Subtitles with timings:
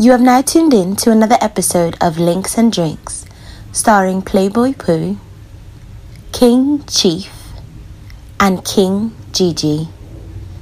[0.00, 3.26] You have now tuned in to another episode of Links and Drinks,
[3.72, 5.18] starring Playboy Pooh,
[6.30, 7.32] King Chief,
[8.38, 9.88] and King Gigi.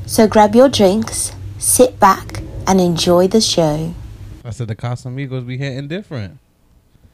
[0.06, 3.92] So grab your drinks, sit back, and enjoy the show.
[4.42, 6.38] I said the Casamigos be hitting different.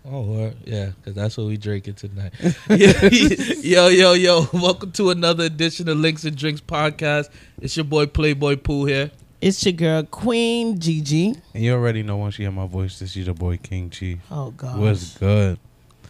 [0.04, 0.56] Oh, word.
[0.64, 2.34] yeah, because that's what we drinking tonight.
[3.64, 4.46] yo, yo, yo!
[4.52, 7.30] Welcome to another edition of Links and Drinks podcast.
[7.60, 9.10] It's your boy Playboy Pooh here.
[9.42, 11.34] It's your girl Queen Gigi.
[11.52, 14.20] And you already know once you hear my voice, this is your boy King Chief.
[14.30, 15.58] Oh God, What's good?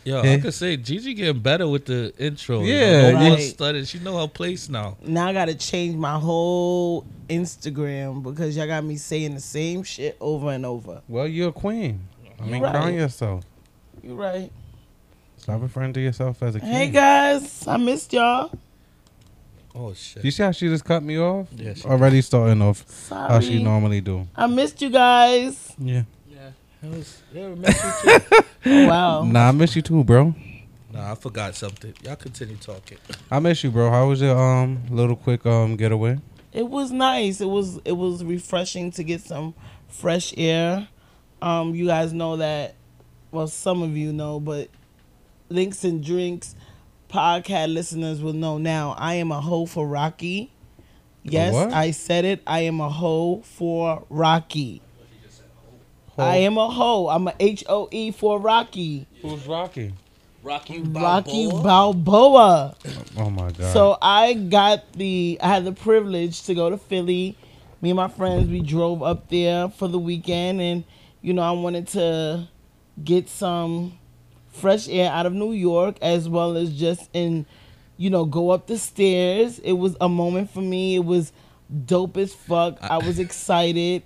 [0.04, 0.32] Yo, Yeah.
[0.32, 2.60] I could say Gigi getting better with the intro.
[2.62, 3.40] you Yeah, know, no more Right.
[3.48, 3.84] stuttering.
[3.86, 4.98] She know her place now.
[5.02, 10.14] now I gotta change my whole Instagram because y'all got me saying the same shit
[10.20, 11.00] over and over.
[11.08, 12.00] Well, you're a queen.
[12.38, 12.70] I mean, Right.
[12.72, 13.44] crown yourself.
[14.02, 14.52] You right?
[15.38, 16.68] Stop referring to yourself as a king.
[16.68, 18.50] Hey guys, I missed y'all.
[19.74, 20.24] Oh shit!
[20.24, 21.48] You see how she just cut me off?
[21.56, 24.28] Yeah, she- Already starting off Sorry, how she normally do.
[24.36, 25.72] I missed you guys.
[25.78, 26.02] Yeah.
[26.28, 26.50] yeah,
[26.82, 27.22] it was.
[27.32, 28.38] Yeah, miss you too.
[28.64, 29.22] Oh, wow.
[29.24, 30.34] Nah, I miss you too, bro.
[30.92, 31.92] nah, I forgot something.
[32.04, 32.98] Y'all continue talking.
[33.30, 33.90] I miss you, bro.
[33.90, 36.18] How was your um little quick um getaway?
[36.52, 37.40] It was nice.
[37.40, 39.54] It was it was refreshing to get some
[39.88, 40.86] fresh air.
[41.40, 42.74] Um, you guys know that.
[43.32, 44.68] Well, some of you know, but
[45.48, 46.54] Links and Drinks
[47.12, 48.94] podcast listeners will know now.
[48.98, 50.50] I am a hoe for Rocky.
[51.22, 51.72] Yes, what?
[51.72, 52.42] I said it.
[52.46, 54.82] I am a hoe for Rocky.
[56.18, 57.08] I am a hoe.
[57.08, 59.06] I'm a H O E for Rocky.
[59.22, 59.92] Who's Rocky?
[60.42, 62.74] Rocky Rocky Balboa.
[63.16, 63.72] Oh my god.
[63.72, 67.36] So I got the I had the privilege to go to Philly.
[67.80, 70.84] Me and my friends we drove up there for the weekend and
[71.20, 72.48] you know I wanted to
[73.02, 73.98] get some
[74.52, 77.46] fresh air out of New York as well as just in
[77.96, 79.58] you know go up the stairs.
[79.60, 80.96] It was a moment for me.
[80.96, 81.32] It was
[81.86, 82.78] dope as fuck.
[82.80, 84.02] I was excited.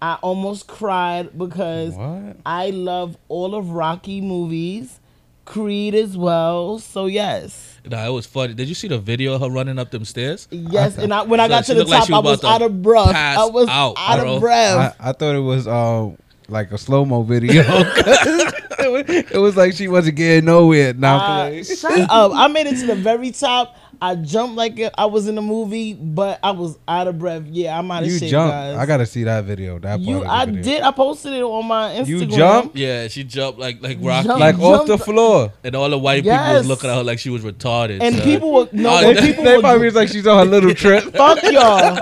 [0.00, 2.36] I almost cried because what?
[2.46, 5.00] I love all of Rocky movies.
[5.44, 6.78] Creed as well.
[6.78, 7.78] So yes.
[7.86, 8.52] Nah, it was funny.
[8.52, 10.46] Did you see the video of her running up them stairs?
[10.50, 12.46] Yes, and I, when I got to the looked like top, I was was to
[12.48, 13.14] out of breath.
[13.14, 14.34] I was out, out bro.
[14.34, 14.96] of breath.
[15.00, 16.10] I, I thought it was uh
[16.48, 17.62] like a slow mo video.
[19.08, 20.94] it, was, like she wasn't getting nowhere.
[20.94, 22.32] Now Uh, shut up!
[22.34, 23.76] I made it to the very top.
[24.00, 27.42] I jumped like I was in a movie, but I was out of breath.
[27.46, 28.52] Yeah, I'm out of you shape, jumped.
[28.52, 28.76] guys.
[28.76, 29.78] I gotta see that video.
[29.78, 30.16] That part you.
[30.18, 30.62] of the I video.
[30.62, 30.82] did.
[30.82, 32.06] I posted it on my Instagram.
[32.08, 34.40] You jumped Yeah, she jumped like like Rocky, Jumped.
[34.40, 35.52] like off the floor.
[35.64, 36.58] and all the white people Yes.
[36.58, 37.98] was looking at her like she was retarded.
[38.00, 38.24] and son.
[38.24, 38.90] people were no.
[38.90, 39.20] Oh, They, yeah.
[39.20, 41.02] people they were, probably was like she's on her little trip.
[41.14, 41.98] fuck y'all.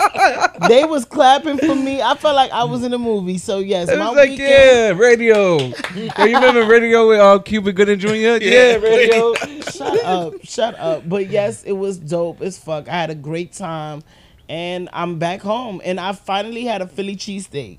[0.69, 2.03] they was clapping for me.
[2.03, 3.39] I felt like I was in a movie.
[3.39, 4.49] So yes, It my was like, weekend.
[4.51, 5.57] yeah, radio.
[5.57, 8.09] Yo, you remember radio with uh, Cuba Gooding Jr.?
[8.45, 9.35] Yeah, radio.
[9.71, 11.09] shut up, shut up.
[11.09, 12.89] But yes, it was dope as fuck.
[12.89, 14.03] I had a great time,
[14.49, 17.79] and I'm back home, and I finally had a Philly cheesesteak.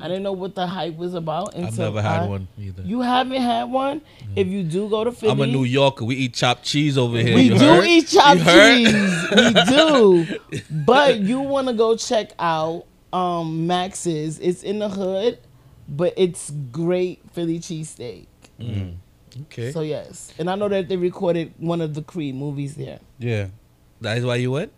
[0.00, 2.82] I didn't know what the hype was about until I've never had I- one either.
[2.82, 4.02] You haven't had one?
[4.36, 6.04] If you do go to Philly, I'm a New Yorker.
[6.04, 7.34] We eat chopped cheese over here.
[7.34, 7.84] we you do heard?
[7.86, 9.26] eat chopped cheese.
[9.34, 10.26] we do.
[10.84, 14.38] But you want to go check out um, Max's.
[14.38, 15.38] It's in the hood,
[15.88, 18.26] but it's great Philly cheesesteak.
[19.42, 22.98] Okay, So yes, and I know that they recorded one of the Creed movies there.
[23.18, 23.48] Yeah.
[24.00, 24.72] that is why you went.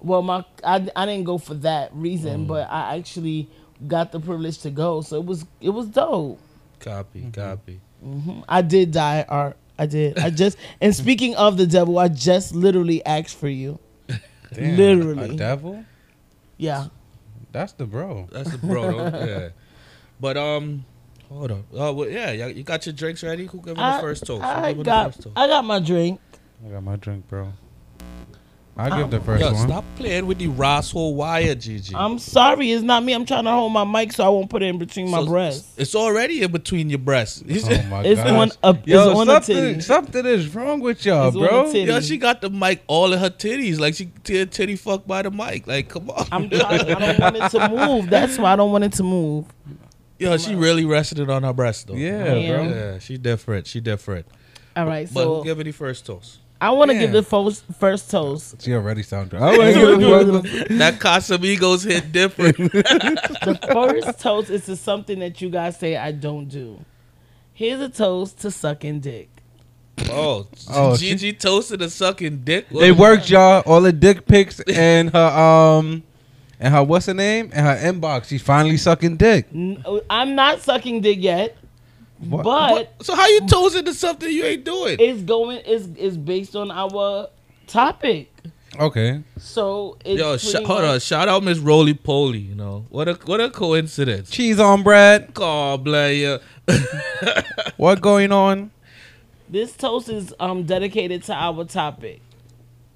[0.00, 2.02] Well, my I, I didn't go for that Mm.
[2.02, 3.48] reason, but I actually
[3.88, 6.38] got the privilege to go, so it was it was dope.
[6.80, 7.80] Copy, copy.
[8.48, 9.56] I did die, Art.
[9.78, 10.18] I did.
[10.18, 13.78] I just and speaking of the devil, I just literally asked for you.
[14.52, 15.34] Damn, Literally.
[15.34, 15.84] A devil?
[16.58, 16.86] Yeah.
[17.50, 18.28] That's the bro.
[18.30, 19.10] That's the bro.
[19.10, 19.18] though.
[19.26, 19.48] yeah,
[20.20, 20.84] but um,
[21.34, 21.64] hold on.
[21.74, 23.46] Oh, well, yeah, you you got your drinks ready?
[23.46, 24.42] Who giving the I, first toast?
[24.42, 25.36] Who I giving got the first toast?
[25.38, 26.20] I got my drink.
[26.66, 27.52] I got my drink, bro.
[28.76, 29.68] I'll give the first Yo, one.
[29.68, 31.94] stop playing with the Roswell wire, Gigi.
[31.94, 33.12] I'm sorry, it's not me.
[33.12, 35.74] I'm trying to hold my mic so I won't put it in between my breasts.
[35.76, 37.44] It's already in between your breasts.
[37.46, 38.30] Oh my It's gosh.
[38.30, 39.80] on a- it's Yo, on a something, titty.
[39.80, 41.66] something is wrong with y'all, It's bro.
[41.70, 41.82] titty.
[41.92, 43.78] Yo, she got the mic all in her titties.
[43.78, 45.68] Like she t- titty fucked by the mic.
[45.68, 46.26] Like, come on.
[46.32, 48.10] I'm trying, I don't want it to move.
[48.10, 49.44] That's why I don't want it to move.
[50.24, 51.94] Yo, she really rested it on her breast though.
[51.94, 52.56] Yeah, Yeah.
[52.56, 52.64] bro.
[52.68, 53.66] Yeah, she different.
[53.66, 54.26] She different.
[54.76, 56.38] All right, But so who giving the first toast?
[56.60, 57.02] I want to Yeah.
[57.02, 58.62] give the first first toast.
[58.62, 59.44] She already sound drunk.
[59.44, 62.56] I wanna give That Casamigos hit different.
[62.72, 66.80] The first toast is to something that you guys say I don't do.
[67.52, 69.28] Here's a toast to sucking dick.
[70.10, 72.66] oh, Oh, Gigi toasted a sucking dick.
[72.70, 73.62] It worked, y'all.
[73.66, 76.02] All the dick pics and her um
[76.64, 78.26] and her what's her name and her inbox.
[78.26, 79.46] She's finally sucking dick.
[80.10, 81.56] I'm not sucking dick yet,
[82.18, 82.42] What?
[82.44, 84.96] but So how you toasting to something you ain't doing?
[84.98, 87.28] it's going is is based on our
[87.66, 88.30] topic.
[88.80, 89.22] Okay.
[89.38, 90.98] So it's Yo, sh- pretty hold on.
[91.00, 92.38] Shout out Miss Roly Poly.
[92.40, 94.30] You know what a what a coincidence.
[94.30, 95.32] Cheese on bread.
[95.34, 96.38] God bless you.
[97.76, 98.70] What going on?
[99.48, 102.20] This toast is um dedicated to our topic.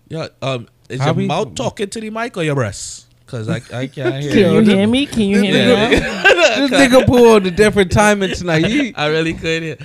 [0.08, 0.28] Yeah.
[0.40, 3.06] Um, is How your we- mouth talking to the mic or your breast?
[3.28, 4.32] Cause I I can't hear.
[4.32, 4.76] Can you you.
[4.76, 5.04] hear me?
[5.06, 6.00] Can you hear me?
[6.58, 8.64] This nigga pulled a different timing tonight.
[8.66, 9.76] He, I really couldn't hear.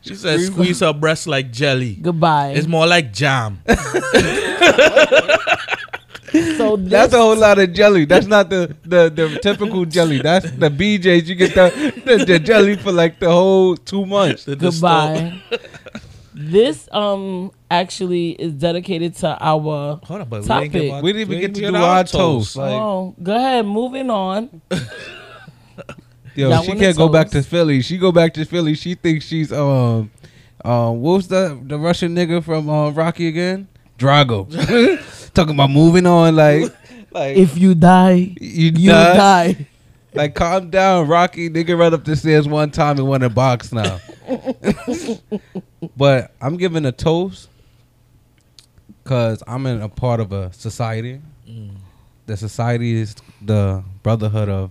[0.00, 2.50] She said, "Squeeze her breast like jelly." Goodbye.
[2.52, 3.58] It's more like jam.
[6.56, 8.04] so this, that's a whole lot of jelly.
[8.04, 10.20] That's not the, the, the typical jelly.
[10.22, 11.28] That's the BJ's.
[11.28, 14.44] You get the, the, the jelly for like the whole two months.
[14.44, 15.40] The- the goodbye.
[16.34, 17.50] this um
[17.80, 20.00] actually is dedicated to our.
[20.04, 20.72] Hold on, but we Topic.
[20.72, 22.56] didn't get, We didn't even get to get do our toast.
[22.56, 23.66] Like, oh, go ahead.
[23.66, 24.60] Moving on.
[26.34, 27.42] yo, Y'all she can't a go back to?
[27.42, 27.80] Philly.
[27.82, 28.74] She go back to Philly.
[28.74, 30.10] She thinks she's um,
[30.64, 33.68] um, what was the the Russian nigga from uh, Rocky again?
[33.98, 34.48] Drago.
[35.34, 36.72] Talking about moving on, like,
[37.12, 39.16] like If you die, you, you die.
[39.52, 39.66] die.
[40.16, 41.50] Like, calm down, Rocky.
[41.50, 43.98] Nigga run up the stairs one time and won a box now.
[45.96, 47.48] but I'm giving a toast
[49.04, 51.20] because I'm in a part of a society.
[51.48, 51.76] Mm.
[52.26, 54.70] The society is the brotherhood of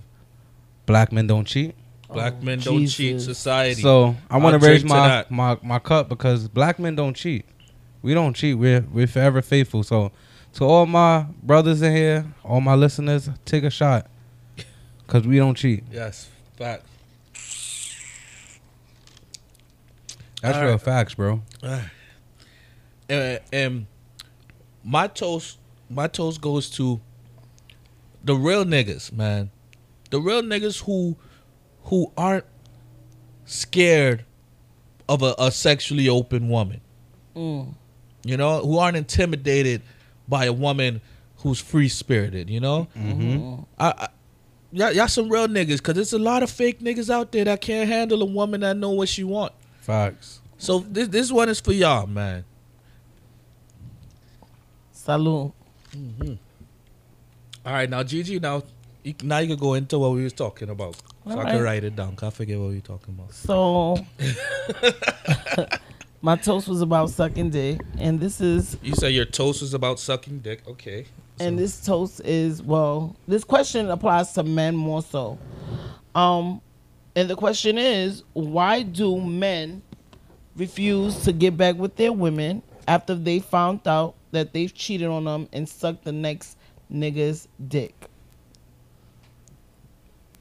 [0.87, 1.75] black men don't cheat.
[2.11, 3.21] Black men Oh, don't cheat.
[3.21, 3.81] Society.
[3.81, 7.45] So I want to raise my, my my cup because black men don't cheat.
[8.01, 8.57] We don't cheat.
[8.57, 9.83] We're we're forever faithful.
[9.83, 10.11] So
[10.53, 14.07] to all my brothers in here, all my listeners, take a shot
[15.05, 15.83] because we don't cheat.
[15.91, 16.85] yes, fact.
[20.41, 20.81] That's All real right.
[20.81, 21.41] facts, bro.
[23.09, 23.85] and, and
[24.83, 25.59] my toast,
[25.89, 26.99] my toast goes to
[28.23, 29.51] the real niggas, man.
[30.09, 31.17] The real niggas who
[31.83, 32.45] who aren't
[33.45, 34.25] scared
[35.09, 36.81] of a, a sexually open woman.
[37.35, 37.73] Mm.
[38.23, 39.81] You know, who aren't intimidated
[40.27, 41.01] by a woman
[41.37, 42.49] who's free spirited.
[42.49, 43.63] You know, Mm-hmm.
[43.77, 44.07] I, I
[44.71, 47.61] y'all, y'all some real niggas because there's a lot of fake niggas out there that
[47.61, 49.53] can't handle a woman that know what she want.
[49.81, 50.39] Facts.
[50.57, 52.45] So this this one is for y'all, man.
[55.05, 55.51] Salud.
[57.65, 58.63] All right, now Gigi, now
[59.03, 61.61] you, now you can go into what we was talking about, so All I can
[61.61, 62.15] write it down.
[62.15, 63.33] 'cause I forget what we were talking about.
[63.33, 63.97] So,
[66.21, 69.99] my toast was about sucking dick, and this is You said your toast was about
[69.99, 70.61] sucking dick.
[70.67, 71.05] Okay.
[71.39, 73.15] and So- this toast is well.
[73.27, 75.37] This question applies to men more so.
[76.15, 76.61] Um,
[77.15, 79.81] and the question is, why do men
[80.55, 85.25] refuse to get back with their women after they found out that they've cheated on
[85.25, 86.57] them and sucked the next
[86.91, 87.93] nigga's dick?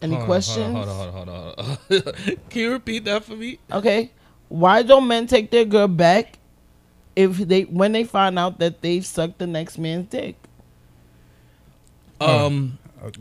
[0.01, 0.75] Any Hold on, questions?
[0.75, 2.37] Hold on, hold on, hold on, hold on.
[2.51, 3.59] can you repeat that for me?
[3.71, 4.11] Okay.
[4.49, 6.39] Why don't men take their girl back
[7.15, 10.37] if they when they find out that they've sucked the next man's dick?
[12.21, 12.79] Um,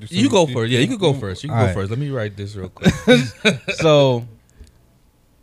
[0.09, 0.71] you go first.
[0.71, 1.43] Yeah, you can go first.
[1.43, 1.73] You can go right.
[1.73, 1.89] first.
[1.89, 2.93] Let me write this real quick.
[3.75, 4.25] so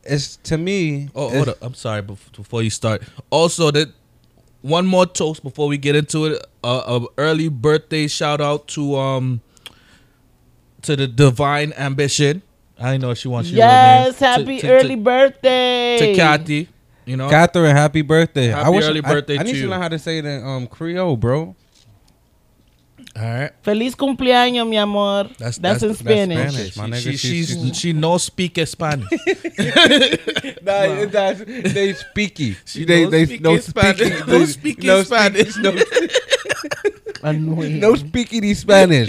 [0.09, 1.09] it's to me.
[1.15, 1.59] Oh, hold up.
[1.63, 2.03] I'm sorry.
[2.03, 3.89] Before you start, also that
[4.63, 6.45] one more toast before we get into it.
[6.65, 9.41] Uh, a early birthday shout out to um
[10.83, 12.43] to the divine ambition.
[12.79, 14.05] I know she wants your real name.
[14.07, 15.99] Yes, happy To- to- early to, birthday.
[15.99, 16.69] to Kathy.
[17.07, 18.49] You know, Catherine, happy birthday!
[18.49, 19.71] Happy I wish early I- birthday I, need to to you.
[19.71, 21.57] learn how to say it in um, Creole, bro.
[23.17, 23.51] All right.
[23.63, 25.29] Feliz cumpleaños, mi amor.
[25.39, 26.73] That's- That's, that's- in that's Spanish.
[26.75, 26.77] Spanish.
[26.77, 29.09] My She, nigga, she, she's- she's, she no speak Spanish.
[30.63, 32.57] Nah, that's, they speaky.
[32.65, 34.09] She they no they speak no Spanish.
[34.13, 34.27] speaky.
[34.29, 35.57] No they- speak no Spanish.
[35.57, 35.71] No,
[37.23, 37.81] Annoying.
[37.81, 39.09] no speaky Spanish.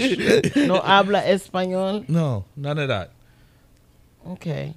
[0.56, 2.04] no habla español.
[2.08, 3.10] no, none of that.
[4.26, 4.74] Okay.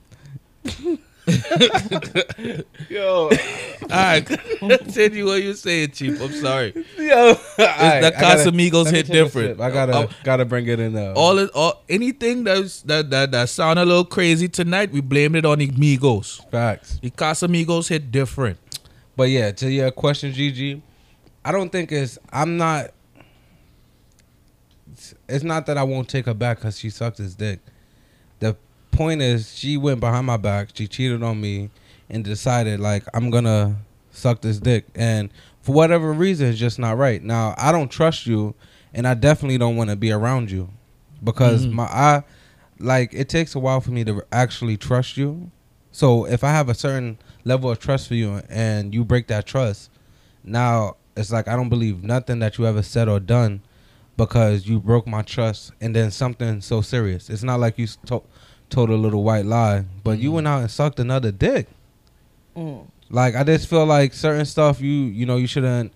[2.89, 4.25] Yo, All right,
[4.59, 6.21] continue what you're saying, Chief.
[6.21, 6.73] I'm sorry.
[6.97, 7.33] yo.
[7.35, 9.61] the Casamigos hit different.
[9.61, 11.13] I gotta Um, gotta bring it in there.
[11.13, 15.35] All, it, all anything that's that that that sound a little crazy tonight, we blame
[15.35, 16.41] it on the Migos.
[16.51, 16.99] facts.
[17.01, 18.57] The Casamigos hit different.
[19.15, 20.81] But yeah, to your question, Gigi,
[21.45, 22.17] I don't think it's.
[22.31, 22.85] I'm not.
[24.91, 27.59] it's- It's not that I won't take her back because she sucked his dick.
[28.93, 30.69] Point is, she went behind my back.
[30.73, 31.69] She cheated on me,
[32.09, 33.77] and decided like I'm gonna
[34.11, 34.85] suck this dick.
[34.95, 35.29] And
[35.61, 37.21] for whatever reason, it's just not right.
[37.23, 38.53] Now I don't trust you,
[38.93, 40.69] and I definitely don't want to be around you
[41.23, 41.71] because Mhm.
[41.71, 42.23] my I
[42.79, 45.49] like it takes a while for me to actually trust you.
[45.91, 49.45] So if I have a certain level of trust for you and you break that
[49.47, 49.89] trust,
[50.43, 53.61] now it's like I don't believe nothing that you ever said or done
[54.17, 57.29] because you broke my trust and then something so serious.
[57.29, 58.21] It's not like you to-
[58.73, 61.67] told a little white lie, but you went out and sucked another dick.
[62.55, 62.87] Mm.
[63.09, 65.93] Like I just feel like certain stuff you you know you shouldn't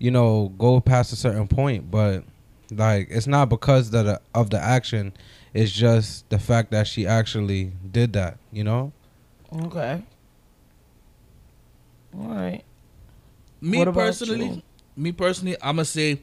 [0.00, 1.88] you know, go past a certain point.
[1.88, 2.24] But
[2.72, 5.12] like, it's not because of the of the action.
[5.54, 8.38] It's just the fact that she actually did that.
[8.50, 8.92] You know.
[9.52, 10.02] Okay.
[12.18, 12.64] All right.
[13.60, 14.62] me personally, you?
[14.96, 16.20] me personally, I'm gonna say,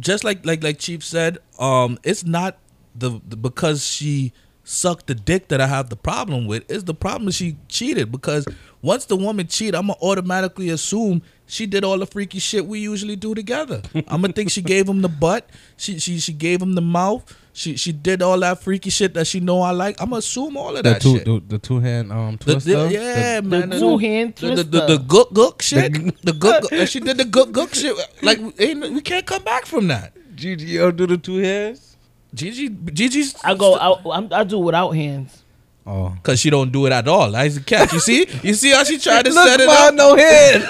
[0.00, 2.56] just like like like Chief said, um, it's not
[2.94, 4.32] the, the because she
[4.64, 6.70] sucked the dick that I have the problem with.
[6.70, 8.46] It's the problem is she cheated because
[8.80, 12.78] once the woman cheat, I'm gonna automatically assume she did all the freaky shit we
[12.78, 13.82] usually do together.
[14.06, 17.24] I'm gonna think she gave him the butt, she she she gave him the mouth.
[17.54, 20.00] She she did all that freaky shit that she know I like.
[20.00, 21.24] I'm gonna assume all of The that two shit.
[21.26, 23.68] the, the two hand um The- the- yeah, The- man.
[23.70, 25.92] The two-hand the, the, the, the gook gook shit.
[26.22, 27.94] The gook, gook- and she did the gook gook shit.
[28.22, 30.14] Like ain't, we can't come back from that.
[30.36, 31.91] Gigi, do the two hands.
[32.34, 33.34] Gigi, Gigi's.
[33.44, 33.74] I go.
[33.74, 35.42] I, I'm, I do without hands.
[35.84, 36.10] Oh.
[36.10, 37.32] because she don't do it at all.
[37.32, 37.92] That's a catch.
[37.92, 39.94] You see, you see how she tried to Look, set it ma, up.
[39.94, 40.62] no head.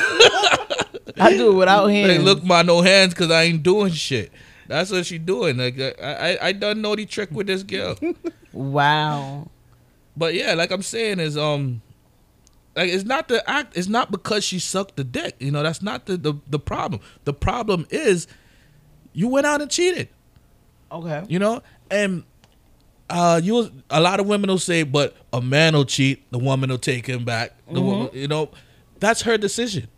[1.18, 2.08] I do it without hands.
[2.16, 4.32] Like, look, my no hands because I ain't doing shit.
[4.68, 5.58] That's what she doing.
[5.58, 7.96] Like I, I, I done know the trick with this girl.
[8.54, 9.48] Wow.
[10.14, 11.80] But yeah, like I'm saying is um
[12.76, 15.36] like it's not the act it's not because she sucked the dick.
[15.38, 17.00] You know, that's not the the, the problem.
[17.24, 18.26] The problem is
[19.14, 20.10] you went out and cheated.
[20.92, 21.24] Okay.
[21.28, 21.62] You know?
[21.90, 22.24] And
[23.10, 26.70] uh you a lot of women will say, but a man will cheat, the woman
[26.70, 27.54] will take him back.
[27.70, 28.50] The woman, you know,
[29.00, 29.88] that's her decision.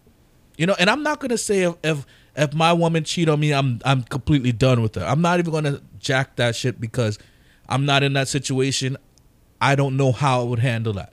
[0.57, 3.53] You know, and I'm not gonna say if, if if my woman cheat on me,
[3.53, 5.05] I'm I'm completely done with her.
[5.05, 7.19] I'm not even gonna jack that shit because
[7.69, 8.97] I'm not in that situation.
[9.61, 11.13] I don't know how I would handle that.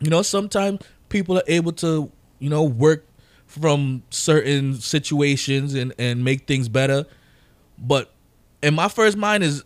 [0.00, 3.06] You know, sometimes people are able to, you know, work
[3.46, 7.06] from certain situations and and make things better.
[7.78, 8.13] But
[8.64, 9.64] in my first mind is,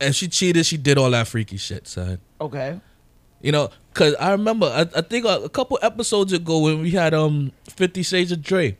[0.00, 2.18] and she cheated, she did all that freaky shit, son.
[2.40, 2.80] Okay.
[3.42, 6.90] You know, cause I remember, I, I think a, a couple episodes ago when we
[6.90, 8.76] had um Fifty Shades of Dre,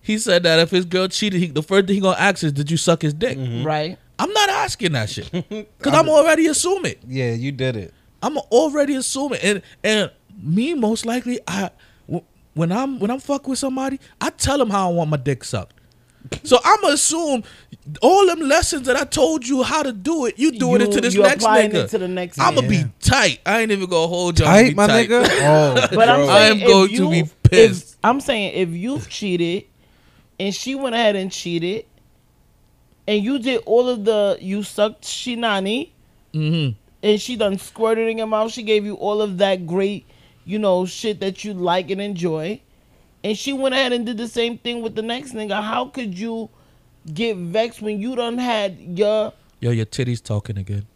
[0.00, 2.52] he said that if his girl cheated, he, the first thing he gonna ask is,
[2.52, 3.96] "Did you suck his dick?" Right.
[4.18, 5.30] I'm not asking that shit,
[5.80, 6.96] cause I'm already assuming.
[7.06, 7.94] Yeah, you did it.
[8.22, 10.10] I'm already assuming, and and
[10.42, 11.70] me most likely, I
[12.08, 12.24] w-
[12.54, 15.44] when I'm when I'm fucking with somebody, I tell them how I want my dick
[15.44, 15.74] sucked.
[16.42, 17.44] So I'm gonna assume
[18.02, 20.94] all them lessons that I told you how to do it, you doing it You-
[20.94, 21.84] to this you next applying nigga.
[21.84, 22.84] it to the next I'm gonna Yeah.
[22.84, 23.40] be tight.
[23.46, 24.44] I ain't even gonna hold you.
[24.46, 25.08] I'ma be Tight, my tight.
[25.08, 25.28] nigga.
[25.42, 26.28] Oh, But I'm bro.
[26.28, 27.90] I am going if to be pissed.
[27.92, 29.64] If, I'm saying if you've cheated,
[30.40, 31.84] and she went ahead and cheated,
[33.08, 35.90] and you did all of the you sucked shinani,
[36.34, 36.74] Mhm.
[37.02, 38.52] and she done squirted in your mouth.
[38.52, 40.04] She gave you all of that great,
[40.44, 42.60] you know, shit that you like and enjoy,
[43.22, 45.62] and she went ahead and did the same thing with the next nigga.
[45.62, 46.50] How could you
[47.12, 49.32] get vexed when you done had your?
[49.60, 50.86] Yo, your titties talking again.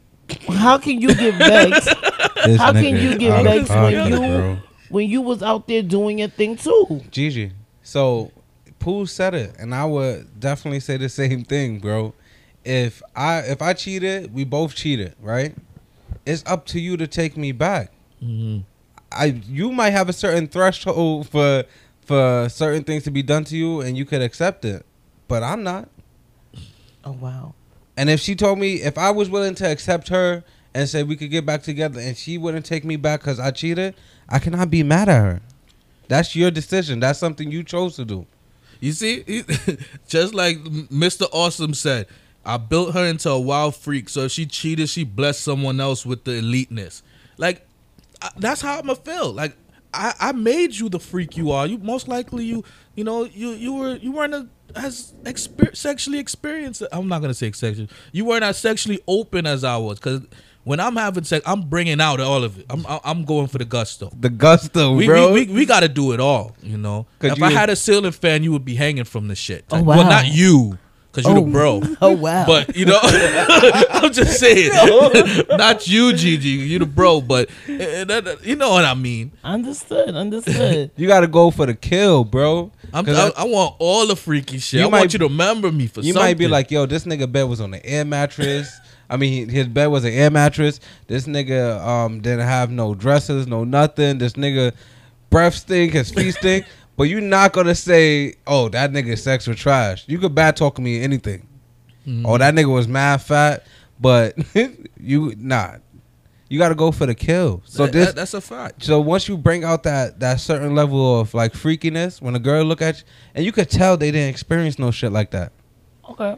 [0.49, 1.89] How can you get vexed
[2.47, 4.59] This how can nigga you is get out of vexed when pocket, you- bro.
[4.91, 7.03] when you was out there doing your thing too?
[7.11, 7.53] Gigi.
[7.83, 8.31] So
[8.79, 12.15] Pooh said it, and I would definitely say the same thing, bro.
[12.65, 15.55] If I if I cheated, we both cheated, right?
[16.27, 17.91] It's up to you to take me back.
[18.23, 18.65] Mhm.
[19.13, 21.65] I you might have a certain threshold for
[22.05, 24.85] for certain things to be done to you, and you could accept it,
[25.29, 25.89] but I'm not.
[27.05, 27.55] Oh wow.
[27.97, 30.43] And if she told me if I was willing to accept her
[30.75, 33.51] and say we could get back together, and she wouldn't take me back because I
[33.51, 33.95] cheated,
[34.29, 35.41] I cannot be mad at her.
[36.09, 37.01] That's your decision.
[37.01, 38.27] That's something you chose to do.
[38.81, 39.43] You see, he-
[40.09, 41.27] just like Mr.
[41.33, 42.07] Awesome said,
[42.45, 44.09] I built her into a wild freak.
[44.09, 47.03] So if she cheated, she blessed someone else with the eliteness.
[47.37, 47.67] Like
[48.23, 49.33] I- that's how I'm gonna feel.
[49.33, 49.57] Like
[49.93, 51.67] I, I made you the freak you are.
[51.67, 56.19] You most likely you you know you you were you weren't a, as exper- sexually
[56.19, 56.83] experienced.
[56.93, 57.89] I'm not gonna say sexually.
[58.13, 59.99] You weren't as sexually open as I was.
[59.99, 60.21] Cause
[60.63, 62.67] when I'm having sex, I'm bringing out all of it.
[62.71, 64.11] I'm I'm going for the gusto.
[64.21, 65.33] The gusto, We, bro.
[65.33, 67.07] we, we, we got to do it all, you know.
[67.23, 69.65] If you- I had a ceiling fan, you would be hanging from the shit.
[69.71, 69.97] Oh, Like, wow.
[69.97, 70.79] Well, not you,
[71.13, 71.45] because you're Oh.
[71.45, 71.83] the bro.
[72.01, 72.47] Oh wow.
[72.47, 74.71] But you know, I'm just saying,
[75.51, 76.49] not you, Gigi.
[76.49, 79.33] You the bro, but eh, that- that- you know what I mean.
[79.45, 80.15] understood.
[80.15, 80.91] Understood.
[80.97, 82.71] You got to go for the kill, bro.
[82.93, 84.81] I'm, 'Cause I, I want all the freaky shit.
[84.81, 86.29] You I might- want you to remember me for you something.
[86.31, 88.71] might be like, yo, this nigga bed was on the air mattress.
[89.09, 90.79] I mean, his bed was an air mattress.
[91.09, 94.19] This nigga um didn't have no dresses, no nothing.
[94.19, 94.73] This nigga
[95.31, 96.67] breath stink, his feet stink.
[97.01, 100.05] But you're not gonna say, oh, that nigga sex was trash.
[100.07, 101.47] You could bad talk me anything.
[102.07, 102.27] Mm-hmm.
[102.27, 103.65] Oh, that nigga was mad fat,
[103.99, 104.37] but
[105.01, 105.81] you not.
[106.51, 107.63] You got to go for the kill.
[107.65, 108.83] So That- this that- that's a fact.
[108.85, 112.65] so once you bring out that that certain level of like freakiness, when a girl
[112.67, 113.05] look at you,
[113.35, 115.53] and you could tell they didn't experience no shit like that.
[116.11, 116.37] Okay.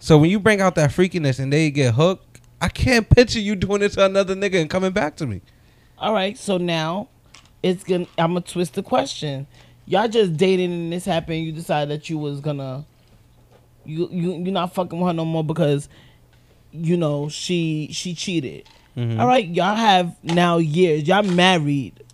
[0.00, 3.54] So when you bring out that freakiness and they get hooked, I can't picture you
[3.54, 5.40] doing it to another nigga and coming back to me.
[5.98, 6.36] All right.
[6.36, 7.08] So now,
[7.62, 8.06] it's gonna.
[8.18, 9.46] I'm gonna twist the question.
[9.90, 11.44] Y'all just dating and this happened.
[11.44, 12.84] You decided that you was gonna,
[13.84, 15.88] you you you're not fucking with her no more because,
[16.72, 18.68] you know she she cheated.
[18.96, 19.20] Mm-hmm.
[19.20, 21.06] All right, y'all have now years.
[21.06, 22.04] Y'all married.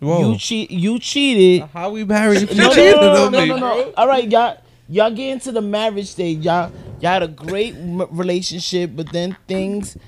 [0.00, 0.32] Whoa.
[0.32, 0.70] You cheat.
[0.70, 1.68] You cheated.
[1.72, 2.54] How we married?
[2.56, 3.92] No, no, no, no, no, no, no.
[3.96, 4.58] All right, y'all.
[4.90, 6.38] Y'all get into the marriage stage.
[6.38, 9.98] Y'all, y'all had a great relationship, but then things,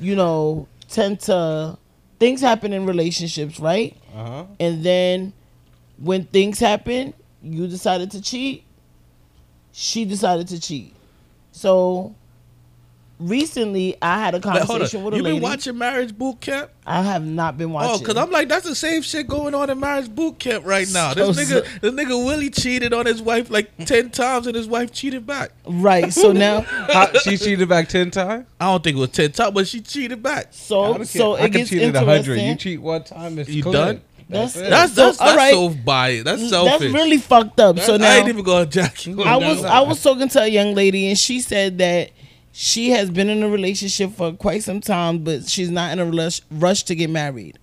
[0.00, 1.76] you know, tend to
[2.18, 3.94] things happen in relationships, right?
[4.14, 4.46] Uh-huh.
[4.58, 5.34] And then
[5.98, 8.64] when things happen, you decided to cheat.
[9.72, 10.94] She decided to cheat.
[11.52, 12.14] So
[13.20, 14.66] recently, I had a Like, hold on.
[14.66, 15.36] conversation with a You lady.
[15.36, 16.70] been watching Marriage Boot Camp?
[16.86, 17.90] I have not been oh, watching.
[17.94, 20.86] Oh, because I'm like, that's the same shit going on in Marriage Boot Camp right
[20.92, 21.12] now.
[21.14, 24.66] So- This nigga, this nigga Willie cheated on his wife like ten times, and his
[24.68, 25.52] wife cheated back.
[25.66, 26.12] right.
[26.12, 26.60] So now,
[26.92, 28.46] How, she cheated back ten times.
[28.60, 30.48] I don't think it was ten times, but she cheated back.
[30.50, 31.34] So so.
[31.34, 32.48] I it can gets cheat at interesting.
[32.48, 33.72] You cheat one time, it's You clear.
[33.72, 34.00] done?
[34.34, 34.70] That's- it.
[34.70, 35.52] That's So, that's, all that's right.
[35.52, 36.24] so biased.
[36.24, 36.80] That's selfish.
[36.80, 37.78] That's really fucked up.
[37.80, 39.22] So I now ain't even gonna jack you.
[39.22, 42.10] I was that I was talking to a young lady and she said that
[42.52, 46.04] she has been in a relationship for quite some time, but she's not in a
[46.04, 47.58] rush, rush to get married.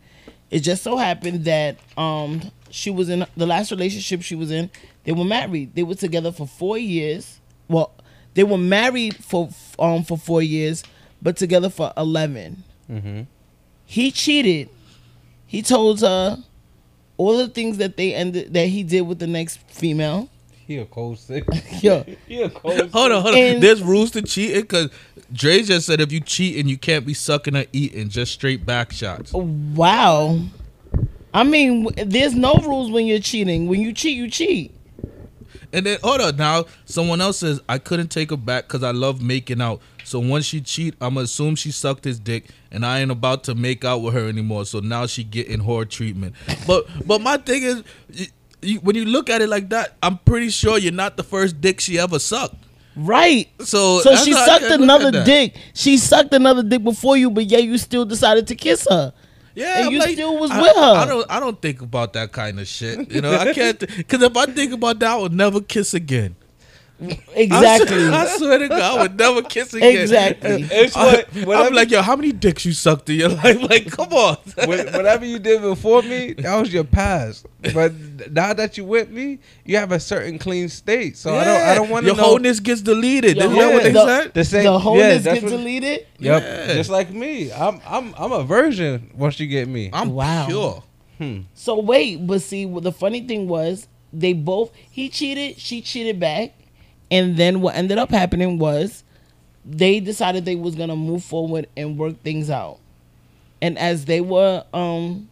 [0.49, 4.69] It just so happened that um she was in the last relationship she was in.
[5.03, 5.75] They were married.
[5.75, 7.39] They were together for four years.
[7.69, 7.91] Well,
[8.33, 9.49] they were married for
[9.79, 10.83] um for four years,
[11.21, 13.27] but together for 11 Mhm.
[13.85, 14.69] He cheated.
[15.47, 16.37] He told her
[17.17, 20.29] all the things that they ended that he did with the next female.
[20.67, 21.43] He a cold sick.
[21.81, 22.03] Yeah.
[22.27, 22.89] he a cold.
[22.91, 23.39] Hold on, hold on.
[23.39, 24.89] And- There's rules to cheating because
[25.33, 28.65] Dre just said if you cheat and you can't be sucking or eating, just straight
[28.65, 29.33] back shots.
[29.33, 30.39] Wow.
[31.33, 33.67] I mean, there's no rules when you're cheating.
[33.67, 34.73] When you cheat, you cheat.
[35.73, 38.91] And then hold on, now someone else says I couldn't take her back because I
[38.91, 39.81] love making out.
[40.03, 43.55] So once she cheat, I'ma assume she sucked his dick, and I ain't about to
[43.55, 44.65] make out with her anymore.
[44.65, 46.35] So now she getting whore treatment.
[46.67, 48.25] But but my thing is, you,
[48.61, 51.61] you, when you look at it like that, I'm pretty sure you're not the first
[51.61, 52.55] dick she ever sucked.
[52.95, 53.49] Right.
[53.59, 55.55] So So she sucked can look at another dick.
[55.73, 59.13] She sucked another dick before you, but yeah, you still decided to kiss her.
[59.55, 60.81] Yeah, And you still was I, with her.
[60.81, 61.31] I don't.
[61.31, 63.11] I don't think about that kind of shit.
[63.11, 63.79] You know, I can't.
[63.79, 66.35] Because if I think about that, I would never kiss again.
[67.33, 68.07] Exactly.
[68.09, 70.01] I swear to God, I would never kiss again.
[70.01, 70.67] Exactly.
[70.69, 73.61] It's I, what I'm like, yo, how many dicks you sucked in your life?
[73.69, 74.37] Like, come on.
[74.67, 77.45] whatever you did before me, that was your past.
[77.73, 77.93] But
[78.31, 81.17] now that you with me, you have a certain clean state.
[81.17, 81.61] So I don't.
[81.61, 82.23] I don't want to Your know.
[82.23, 83.37] wholeness gets deleted.
[83.37, 84.33] Your Isn't that what they whole- said?
[84.33, 84.63] the same.
[84.63, 86.07] the wholeness that's gets what- deleted.
[86.19, 86.73] Yep, Yeah.
[86.73, 87.51] just like me.
[87.51, 89.89] I'm I'm I'm a virgin once you get me.
[89.93, 90.45] I'm Wow.
[90.47, 90.83] pure.
[91.17, 91.41] Hmm.
[91.53, 96.19] So wait, but see, what the funny thing was, they both he cheated, she cheated
[96.19, 96.53] back,
[97.11, 99.03] and then what ended up happening was,
[99.65, 102.79] they decided they was gonna move forward and work things out,
[103.61, 105.29] and as they were um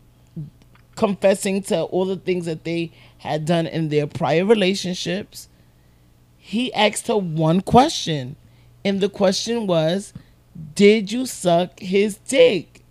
[0.96, 5.48] confessing to all the things that they had done in their prior relationships,
[6.38, 8.36] he asked her one question,
[8.86, 10.14] and the question was,
[10.76, 12.82] "Did you suck his dick?"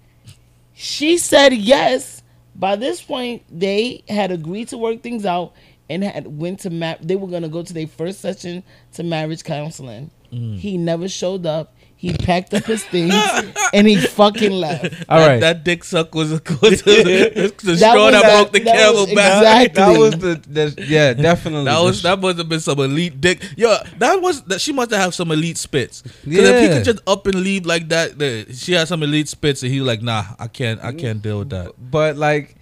[0.74, 2.22] She said yes.
[2.55, 5.53] By this point, they had agreed to work things out
[5.90, 8.62] and had went to ma- they were gonna go to their first session
[8.94, 10.11] to marriage counseling.
[10.33, 10.59] Mm.
[10.59, 11.74] He never showed up.
[11.96, 13.12] He packed up his things
[13.74, 14.85] and he fucking left.
[15.09, 15.40] All that, right.
[15.40, 18.77] That dick suck was, was the, the That straw was that, that- broke the that
[18.77, 19.72] camel back.
[19.72, 22.79] exactly- that was the, the yeah definitely That was the- that must have been some
[22.79, 23.42] elite dick.
[23.57, 26.03] Yo, that was that she must have had some elite spits.
[26.24, 29.29] Because if he could just up and leave like that, the, she had some elite
[29.29, 30.98] spits, and he was like, nah, I can't, I mm.
[31.01, 31.72] can't deal with that.
[31.79, 32.55] but like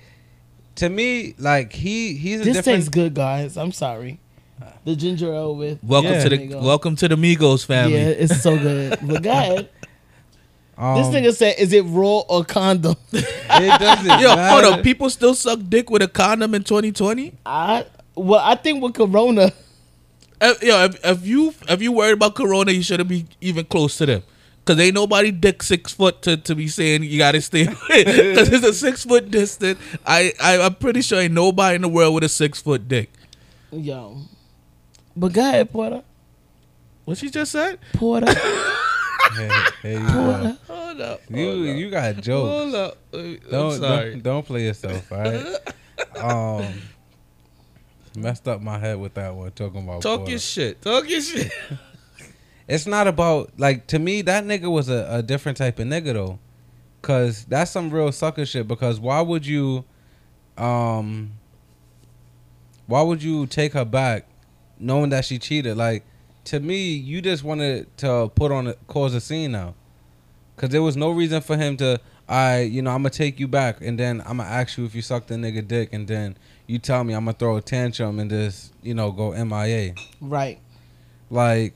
[0.76, 3.56] to me like he he's a This different tastes good, guys.
[3.56, 4.20] I'm sorry.
[4.84, 6.22] The ginger ale with Welcome Yeah.
[6.22, 7.94] to the you welcome to the Migos family.
[7.98, 8.98] yeah, it's so good.
[9.02, 9.68] But go ahead.
[10.78, 14.66] um, This nigga said, "Is it raw or condom?" it doesn't Yo, hold matter.
[14.78, 14.82] on.
[14.82, 17.32] People still suck dick with a condom in 2020.
[17.44, 17.84] I
[18.14, 19.52] well, I think with Corona,
[20.40, 23.96] If, yo, if, if you if you worried about Corona, you shouldn't be even close
[23.98, 24.22] to them.
[24.66, 28.05] Cause ain't nobody dick six foot to, to be saying you gotta stay away.
[28.35, 29.79] Cause it's a six foot distance.
[30.05, 33.11] I, I I'm pretty sure ain't nobody in the world with a six foot dick.
[33.70, 34.18] yo.
[35.16, 36.02] But go ahead, Porter.
[37.05, 37.79] What she just said?
[37.94, 38.26] Porter.
[39.37, 39.50] Hey,
[39.83, 40.57] hey, you, go.
[40.68, 41.20] Hold up.
[41.29, 42.48] you you got jokes.
[42.48, 42.96] Hold up.
[43.12, 44.11] Uh, I'm Don't, sorry.
[44.12, 45.57] don't don't play yourself, all right?
[46.22, 46.81] um,
[48.16, 49.50] messed up my head with that one.
[49.50, 50.31] Talking about Talk Porter.
[50.31, 50.81] your shit.
[50.81, 51.52] Talk your shit.
[52.68, 56.14] It's not about like to me that nigga was a, a different type of nigga
[56.14, 56.38] though,
[57.02, 58.66] cause that's some real sucker shit.
[58.66, 59.85] Because why would you,
[60.59, 61.33] um,
[62.87, 64.26] why would you take her back,
[64.79, 65.76] knowing that she cheated?
[65.76, 66.05] Like
[66.44, 69.74] to me, you just wanted to put on a, cause a scene now,
[70.57, 72.00] cause there was no reason for him to.
[72.29, 74.96] I, you know, I'm gonna take you back, and then I'm gonna ask you if
[74.96, 78.18] you sucked a nigga dick, and then you tell me I'm gonna throw a tantrum
[78.18, 79.94] and just, you know, go MIA.
[80.20, 80.59] Right.
[81.31, 81.74] Like,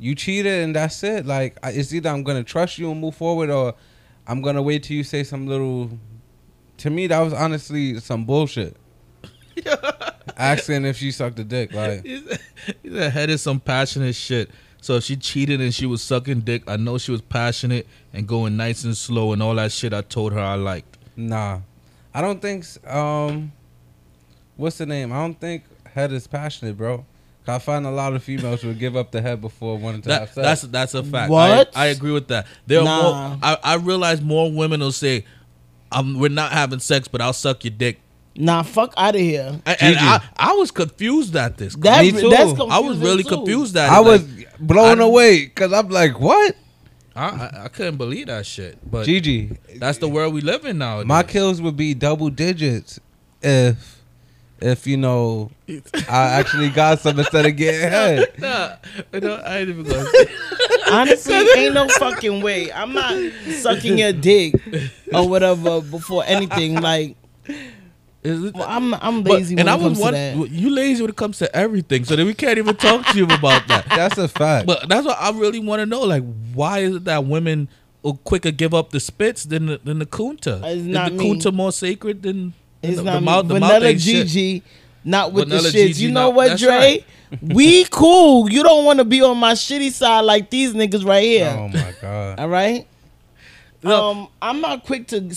[0.00, 1.26] you cheated and that's it.
[1.26, 3.74] Like, it's either I'm gonna trust you and move forward, or
[4.26, 5.90] I'm gonna wait till you say some little.
[6.78, 8.76] To me, that was honestly some bullshit.
[10.36, 12.04] Asking if she sucked a dick, like,
[12.82, 14.50] He's ahead of some passionate shit.
[14.80, 18.26] So if she cheated and she was sucking dick, I know she was passionate and
[18.26, 20.96] going nice and slow and all that shit I told her I liked.
[21.16, 21.60] nah.
[22.12, 22.64] I don't think.
[22.88, 23.52] Um,
[24.56, 25.12] what's the name?
[25.12, 27.04] I don't think head is passionate, bro.
[27.50, 30.12] 'Cause I find a lot of females would give up the head before wanting to
[30.12, 30.34] have sex.
[30.36, 31.30] that's that's a fact.
[31.30, 31.70] What?
[31.76, 32.46] I, I agree with that.
[32.66, 33.28] There are Nah.
[33.28, 33.38] more.
[33.42, 35.24] I, I realize more women will say,
[35.92, 38.00] "I'm we're not having sex, but I'll suck your dick."
[38.36, 39.60] Nah, fuck out of here.
[39.66, 40.06] And, and Gigi.
[40.06, 41.74] I, I was confused at this.
[41.76, 42.30] That, Me too.
[42.30, 43.28] That's I was really too.
[43.30, 43.92] confused at it.
[43.92, 46.54] I was Like, blown I- away because I'm like, what?
[47.16, 48.78] I, I, I couldn't believe that shit.
[48.88, 51.02] But Gigi, that's the world we live in now.
[51.02, 53.00] my kills would be double digits
[53.42, 53.99] if,
[54.60, 55.50] if you know,
[56.08, 58.32] I actually got some instead of getting head.
[58.38, 58.76] Nah,
[59.18, 60.08] no, I ain't even gonna.
[60.90, 62.72] Honestly, ain't no fucking way.
[62.72, 63.14] I'm not
[63.60, 64.54] sucking your dick
[65.12, 66.80] or whatever before anything.
[66.80, 67.16] Like,
[68.24, 70.12] well, I'm I'm but- lazy when and I it comes was one.
[70.12, 70.50] to that.
[70.50, 73.24] You lazy when it comes to everything, so then we can't even talk to you
[73.24, 73.86] about that.
[73.88, 74.66] That's a fact.
[74.66, 76.00] But that's what I really want to know.
[76.02, 77.68] Like, why is it that women
[78.02, 80.56] will quicker give up the spits than the, than the kunta?
[80.64, 81.34] It's is not the me.
[81.34, 83.24] kunta more sacred than, than It's the, not the me.
[83.26, 83.48] mouth?
[83.48, 84.26] The Vanilla ain't shit.
[84.28, 84.62] Gigi,
[85.04, 85.86] not with Vanilla the shits.
[85.88, 86.70] Gigi you know not- what, that's Dre?
[86.70, 87.04] right.
[87.42, 88.50] we cool.
[88.50, 91.54] You don't want to be on my shitty side like these niggas right here.
[91.56, 92.38] Oh my god.
[92.40, 92.86] All right.
[93.82, 94.10] No.
[94.10, 95.34] Um, I'm not quick to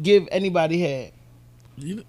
[0.00, 1.12] give anybody head.
[1.76, 2.04] You,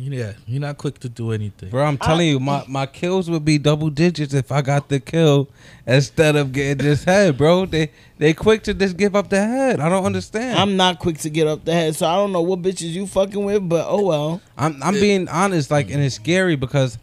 [0.00, 1.70] yeah, you're not quick to do anything.
[1.70, 5.00] Bro, I'm telling you, my, my kills would be double digits if I got the
[5.00, 5.48] kill
[5.86, 7.66] instead of getting this head, bro.
[7.66, 9.80] They they quick to just give up the head.
[9.80, 10.56] I don't understand.
[10.56, 12.90] I'm I'm not quick to get up the head, so I don't know what bitches
[12.90, 14.40] you fucking with, but oh well.
[14.56, 16.96] I'm, I'm being honest, like, and it's scary because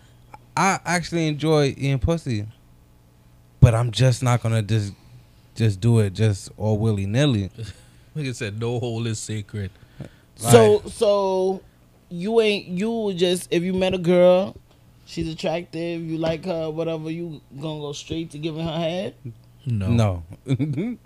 [0.55, 2.45] I actually enjoy eating pussy,
[3.59, 4.93] but I'm just not gonna just
[5.55, 7.49] just do it just all willy nilly.
[8.17, 9.71] Like I said, no hole is sacred.
[10.35, 11.61] So so
[12.09, 14.55] you ain't you just if you met a girl,
[15.05, 19.15] she's attractive, you like her, whatever, you gonna go straight to giving her head.
[19.65, 20.23] No, No,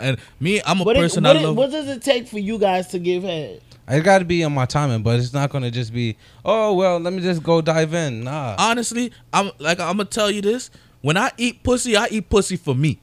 [0.00, 1.56] And me, I'm a What, it, person what, I it- love.
[1.56, 3.60] what does it take for you guys to give head?
[3.88, 6.16] it got to be on my timing, but it's not gonna just be.
[6.44, 8.22] Oh well, let me just go dive in.
[8.22, 10.70] Nah, honestly, I'm like I'm gonna tell you this.
[11.00, 13.00] When I eat pussy, I eat pussy for me.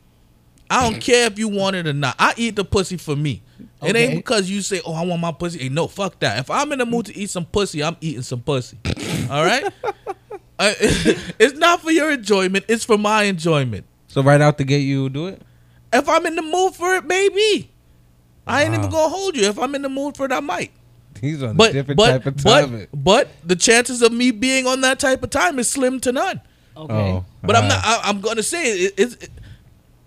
[0.70, 2.16] I don't care if you want it or not.
[2.20, 3.42] I eat the pussy for me.
[3.84, 6.40] It ain't because you say, "Oh, I want my pussy." Hey, no, fuck that.
[6.40, 8.78] If I'm in the mood to eat some pussy, I'm eating some pussy.
[9.30, 9.64] All right.
[10.60, 10.76] I,
[11.40, 12.66] it's not for your enjoyment.
[12.68, 13.86] It's for my enjoyment.
[14.08, 15.42] so right out the gate, you do it.
[15.94, 17.72] If I'm in the mood for it, maybe.
[18.48, 19.44] I ain't even gonna hold you.
[19.48, 20.72] If I'm in the mood for it, I might.
[21.22, 22.88] He's on a But different but type of but timing.
[22.94, 26.42] but the chances of me being on that type of time is slim to none.
[26.76, 26.84] Oh.
[26.84, 26.94] Okay.
[26.94, 27.80] Oh, But I'm not.
[27.84, 29.16] I, I'm gonna say it, it's.
[29.16, 29.30] It,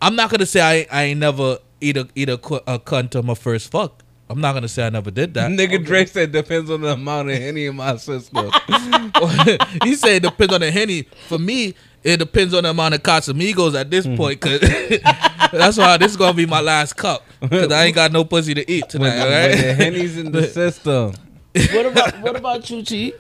[0.03, 3.27] I'm not gonna say I I ain't never eat a eat a, a cunt on
[3.27, 4.03] my first fuck.
[4.29, 5.51] I'm not gonna say I never did that.
[5.51, 8.51] Nigga Dre said depends on the amount of henny in my system.
[9.83, 11.03] he said depends on the henny.
[11.27, 14.41] For me, it depends on the amount of Casamigos at this point.
[14.41, 14.61] Cause
[15.53, 17.25] that's why this is gonna be my last cup.
[17.41, 19.17] Cause I ain't got no pussy to eat tonight.
[19.17, 21.13] the, all when the henny's in the system.
[21.73, 23.15] what about what about you, Chief?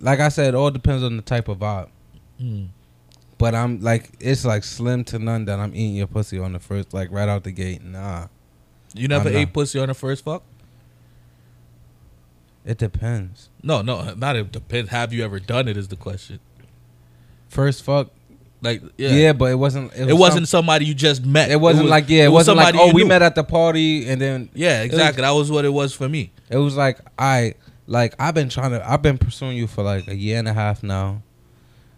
[0.00, 1.90] Like I said, it all depends on the type of vibe.
[2.38, 2.64] Hmm.
[3.40, 6.58] But I'm like, it's like slim to none that I'm eating your pussy on the
[6.60, 7.82] first, like right out the gate.
[7.82, 8.26] Nah,
[8.94, 9.40] You never I'm not.
[9.40, 10.42] ate pussy on the first fuck?
[12.64, 13.48] it depends.
[13.62, 14.90] No, no, not it depends.
[14.90, 15.76] Have you ever done it?
[15.76, 16.38] Is the question.
[17.48, 18.10] First fuck,
[18.60, 19.92] Like, yeah, yeah, but it wasn't.
[19.96, 21.50] it wasn't somebody you just met.
[21.50, 23.08] It wasn't was- like yeah, it, was wasn't like somebody oh we knew.
[23.08, 25.22] met at the party and then Yeah, exactly.
[25.22, 26.30] that was what it was for me.
[26.50, 27.54] It was like I
[27.86, 30.52] like I've been trying to I've been pursuing you for like a year and a
[30.52, 31.22] half now.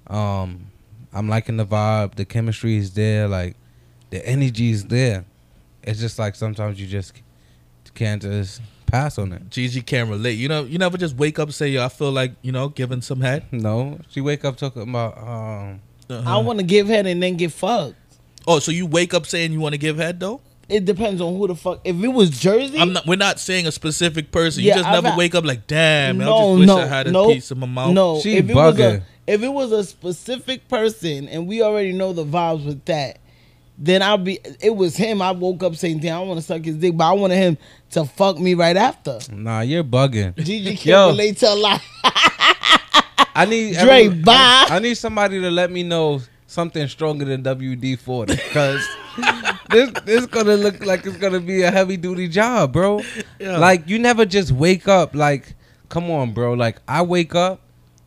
[0.07, 0.67] Um
[1.13, 3.57] I'm liking the vibe, the chemistry is there, like
[4.11, 5.25] the energy is there.
[5.83, 7.13] It's just like sometimes you just
[7.95, 9.51] can't just pass on it.
[9.51, 10.33] Gigi can't relate.
[10.39, 12.69] You know, you never just wake up and say, "Yo, I feel like you know
[12.69, 16.23] giving some head." No, she wake up talking about um Uh-huh.
[16.27, 17.95] I want to give head and then get fucked.
[18.47, 20.41] Oh, so you wake up saying you want to give head though?
[20.69, 21.81] It depends on who the fuck.
[21.85, 23.07] If it was Jersey, I'm not.
[23.07, 24.63] We're not saying a specific person.
[24.63, 26.67] Yeah, you just I've never had- wake up like, "Damn, man, I No, just wish
[26.69, 29.03] no, I had a no, piece of my mouth." No, She if it was a
[29.27, 33.19] if it was a specific person and we already know the vibes with that,
[33.77, 34.39] then I'll be.
[34.63, 35.21] It was him.
[35.21, 37.59] I woke up saying, "Damn, I want to suck his dick," but I wanted him
[37.91, 39.19] to fuck me right after.
[39.31, 40.35] nah, you're bugging.
[40.37, 41.09] Gigi can't Yo.
[41.09, 41.81] relate to a lot.
[43.35, 44.33] I need Dre, every- bye.
[44.69, 48.87] I, I need somebody to let me know something stronger than WD forty because
[49.73, 53.01] this this gonna look like it's gonna be a heavy duty job, bro.
[53.41, 53.59] Yeah.
[53.59, 55.15] Like you never just wake up.
[55.15, 55.55] Like,
[55.89, 56.53] come on, bro.
[56.55, 57.61] Like I wake up.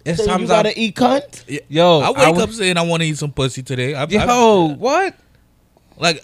[0.05, 1.61] It's So you times I gotta eat cunt.
[1.67, 1.99] yo.
[1.99, 3.95] I wake w- up saying I want to eat some pussy today.
[3.95, 5.15] I, Yo, what?
[5.97, 6.23] like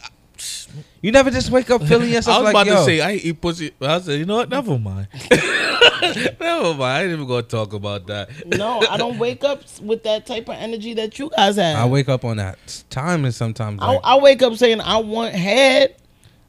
[1.01, 2.37] You never just wake up feeling yourself.
[2.37, 2.75] I yourself was like about yo.
[2.75, 3.71] to say I eat pussy.
[3.81, 4.49] I said, you know what?
[4.49, 5.07] Never mind.
[6.39, 6.81] Never mind.
[6.81, 8.29] I ain't even gonna talk about that.
[8.45, 11.77] No, I don't wake up with that type of energy that you guys have.
[11.77, 14.97] I wake up on that time and sometimes I, like, I wake up saying I
[14.97, 15.95] want head.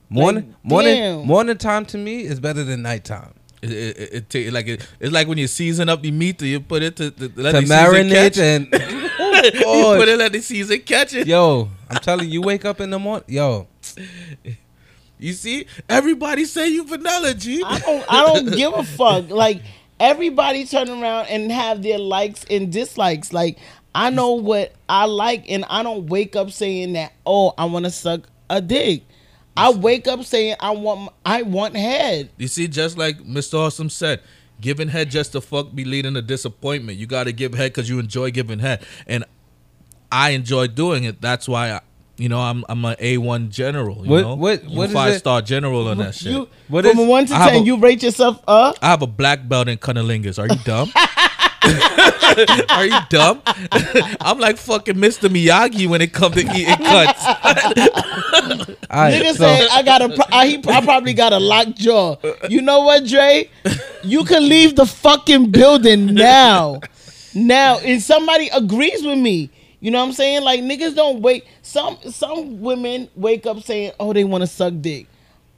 [0.09, 1.27] morning like, morning damn.
[1.27, 3.35] morning time to me is better than nighttime.
[3.63, 6.59] It, it, it, it like it, it's like when you season up the meat, you
[6.59, 8.39] put it to, to, let to the season marinate catch.
[8.39, 8.73] and you
[9.61, 11.29] put it let the season catch it.
[11.29, 13.69] yo, I'm telling you, you wake up in the morning, yo.
[15.23, 17.63] You see, everybody say you vanilla G.
[17.65, 18.05] I don't.
[18.09, 19.31] I don't give a fuck.
[19.31, 19.63] Like
[20.01, 23.33] everybody turn around and have their likes and dislikes.
[23.33, 23.59] Like
[23.95, 27.13] I know what I like, and I don't wake up saying that.
[27.25, 29.05] Oh, I want to suck a dick.
[29.57, 31.13] I wake up saying I want.
[31.25, 32.31] I want head.
[32.37, 33.61] You see, just like Mr.
[33.61, 34.23] Awesome said,
[34.61, 36.99] giving head just to fuck be leading to disappointment.
[36.99, 39.25] You got to give head because you enjoy giving head, and
[40.11, 41.21] I enjoy doing it.
[41.21, 41.81] That's why I,
[42.23, 44.05] you know, I'm I'm an A one general.
[44.05, 45.19] You What- know, what- what is five it?
[45.19, 46.33] star general on that shit.
[46.33, 48.79] You What from is- a one to I ten, a- you rate yourself up.
[48.81, 50.39] I have a black belt in cunnilingus.
[50.39, 50.93] Are you dumb?
[52.71, 53.43] Are you dumb?
[54.21, 55.29] I'm like fucking Mr.
[55.29, 57.25] Miyagi when it comes to eating cuts.
[57.27, 57.35] All
[59.01, 60.09] right, Nigga so said I got a.
[60.09, 62.17] pro- I, he, I probably got a locked jaw.
[62.49, 63.49] You know what, Dre?
[64.03, 66.81] You can leave the fucking building now,
[67.35, 67.79] now.
[67.79, 69.51] And somebody agrees with me.
[69.83, 70.45] You know what I'm saying?
[70.45, 71.45] Like niggas don't wait.
[71.63, 75.09] Some some women wake up saying, "Oh, they want to suck dick."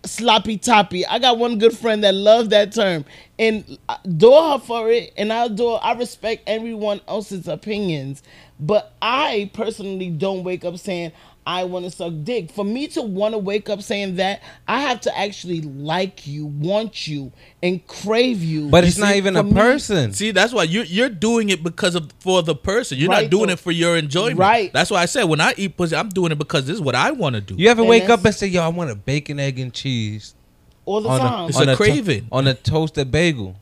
[0.03, 1.07] Sloppy toppy.
[1.07, 3.05] I got one good friend that loves that term,
[3.39, 5.13] and adore her for it.
[5.19, 5.79] And I adore.
[5.85, 8.23] I respect everyone else's opinions,
[8.59, 11.13] but I personally don't wake up saying
[11.47, 12.51] I want to suck dick.
[12.51, 16.47] For me to want to wake up saying that, I have to actually like you,
[16.47, 18.69] want you, and crave you.
[18.71, 20.13] but You it's not even for a me- person.
[20.15, 22.97] See, that's why you're you're doing it because of for the person.
[22.99, 23.53] You're Right, not doing though.
[23.55, 24.39] it for your enjoyment.
[24.39, 24.73] Right.
[24.73, 26.95] That's why I said when I eat pussy, I'm doing it because this is what
[26.95, 27.55] I want to do.
[27.59, 30.35] You ever And wake up and say, "Yo, I want a bacon, egg, and cheese
[30.87, 31.49] all the on time.
[31.51, 32.27] It's on a to- craving.
[32.33, 33.57] on a toasted bagel"?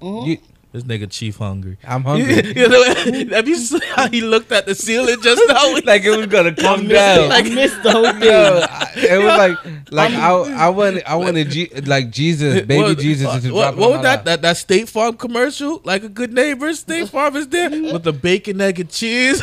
[0.00, 0.26] Mhm.
[0.26, 0.38] You,
[0.72, 1.76] This nigga chief hungry.
[1.84, 2.34] I'm hungry.
[2.56, 2.94] you know,
[3.36, 5.74] have you seen how he looked at the ceiling just now?
[5.84, 7.30] like it was gonna come missed, down.
[7.30, 7.32] it.
[7.32, 8.22] I missed the whole thing.
[8.22, 10.30] Yo, I- it was like like I
[10.66, 13.90] I wanted I wanted G, like Jesus, baby What- Jesus, uh, to what, drop what
[13.90, 14.40] was that, that?
[14.42, 15.82] That State Farm commercial?
[15.84, 19.42] Like a good neighbor, State Farm is there with the bacon, egg, and cheese.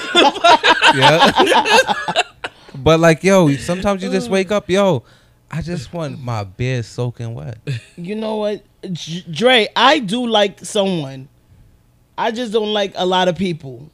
[0.95, 1.31] Yeah.
[2.75, 5.03] but like yo, sometimes you just wake up, yo.
[5.51, 7.57] I just want my bed soaking wet.
[7.97, 9.67] You know what, J- Dre?
[9.75, 11.27] I do like someone.
[12.17, 13.89] I just don't like a lot of people.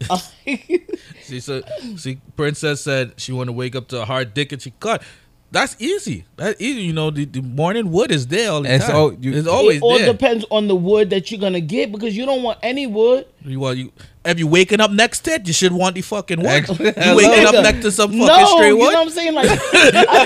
[0.46, 1.64] she said,
[1.96, 5.02] "See, Princess said she want to wake up to a hard dick and she cut."
[5.50, 6.24] That's easy.
[6.36, 6.82] That easy.
[6.82, 8.94] You know, the, the morning wood is there all the It's time.
[8.96, 10.12] al- you- it's always it all there.
[10.12, 13.26] depends on the wood that you're gonna get because you don't want any wood.
[13.44, 13.92] You want you
[14.24, 16.48] if you waking up next to it, you should want the fucking wood.
[16.48, 19.32] Ex- you waking up next to some fucking no, straight you know what I'm saying?
[19.32, 19.56] Like, I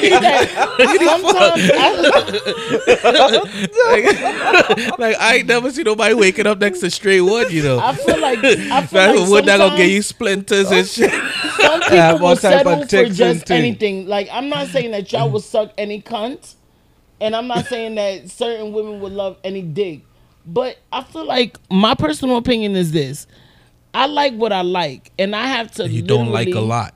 [0.00, 0.48] think that
[1.20, 1.70] sometimes
[3.04, 7.52] I, like I ain't never seen nobody waking up next to straight wood.
[7.52, 10.70] You know, I feel like I feel that's like wood that gonna get you splinters
[10.70, 11.10] and shit.
[11.10, 14.06] Some people Have will settle for just anything.
[14.06, 16.54] Like I'm not saying that y'all will suck any cunt,
[17.20, 20.00] and I'm not saying that certain women would love any dick.
[20.44, 23.26] But I feel like my personal opinion is this:
[23.94, 25.88] I like what I like, and I have to.
[25.88, 26.94] You don't like a lot.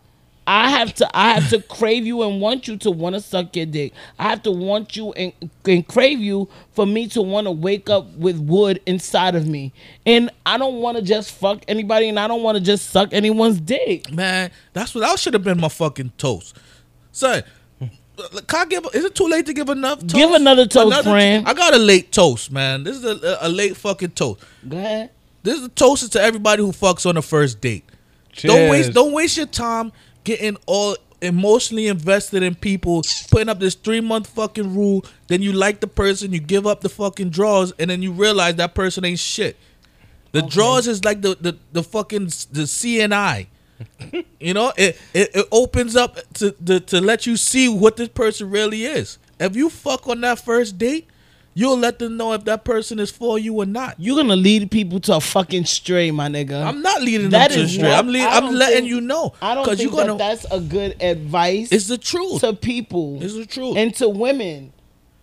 [0.49, 3.57] I have to I have to crave you and want you to want to suck
[3.57, 3.93] your dick.
[4.19, 5.33] I have to want you and,
[5.65, 9.73] and crave you for me to want to wake up with wood inside of me.
[10.05, 13.09] And I don't want to just fuck anybody and I don't want to just suck
[13.13, 14.13] anyone's dick.
[14.13, 16.57] Man, that's what that should have been my fucking toast,
[17.11, 17.43] son.
[18.47, 18.87] Can I give?
[18.95, 20.01] Is it too late to give enough?
[20.01, 20.15] Toast?
[20.15, 21.47] Give another toast, friend.
[21.47, 22.85] I got a late toast, man.
[22.85, 24.43] This is a, a late fucking toast.
[24.69, 25.11] Go ahead.
[25.43, 27.85] This is a toast to everybody who fucks on the first date.
[28.43, 29.93] Don't waste don't waste your time
[30.25, 35.05] getting all emotionally invested in people, putting up this three month fucking rule.
[35.29, 38.57] Then you like the person, you give up the fucking draws, and then you realize
[38.57, 39.57] that person ain't shit.
[40.33, 43.47] The draws is like the the, the fucking the CNI.
[44.41, 48.09] you know, it, it it opens up to, to to let you see what this
[48.09, 49.19] person really is.
[49.39, 51.09] If you fuck on that first date,
[51.53, 53.97] you'll let them know if that person is for you or not.
[53.99, 56.65] You're gonna lead people to a fucking stray, my nigga.
[56.65, 57.83] I'm not leading That them to straight.
[57.83, 60.17] not- I'm le- I I'm letting think- you know I don't think you're gonna.
[60.17, 62.41] that that's a good advice it's the truth.
[62.41, 63.23] to people.
[63.23, 63.77] It's the truth.
[63.77, 64.73] and to women.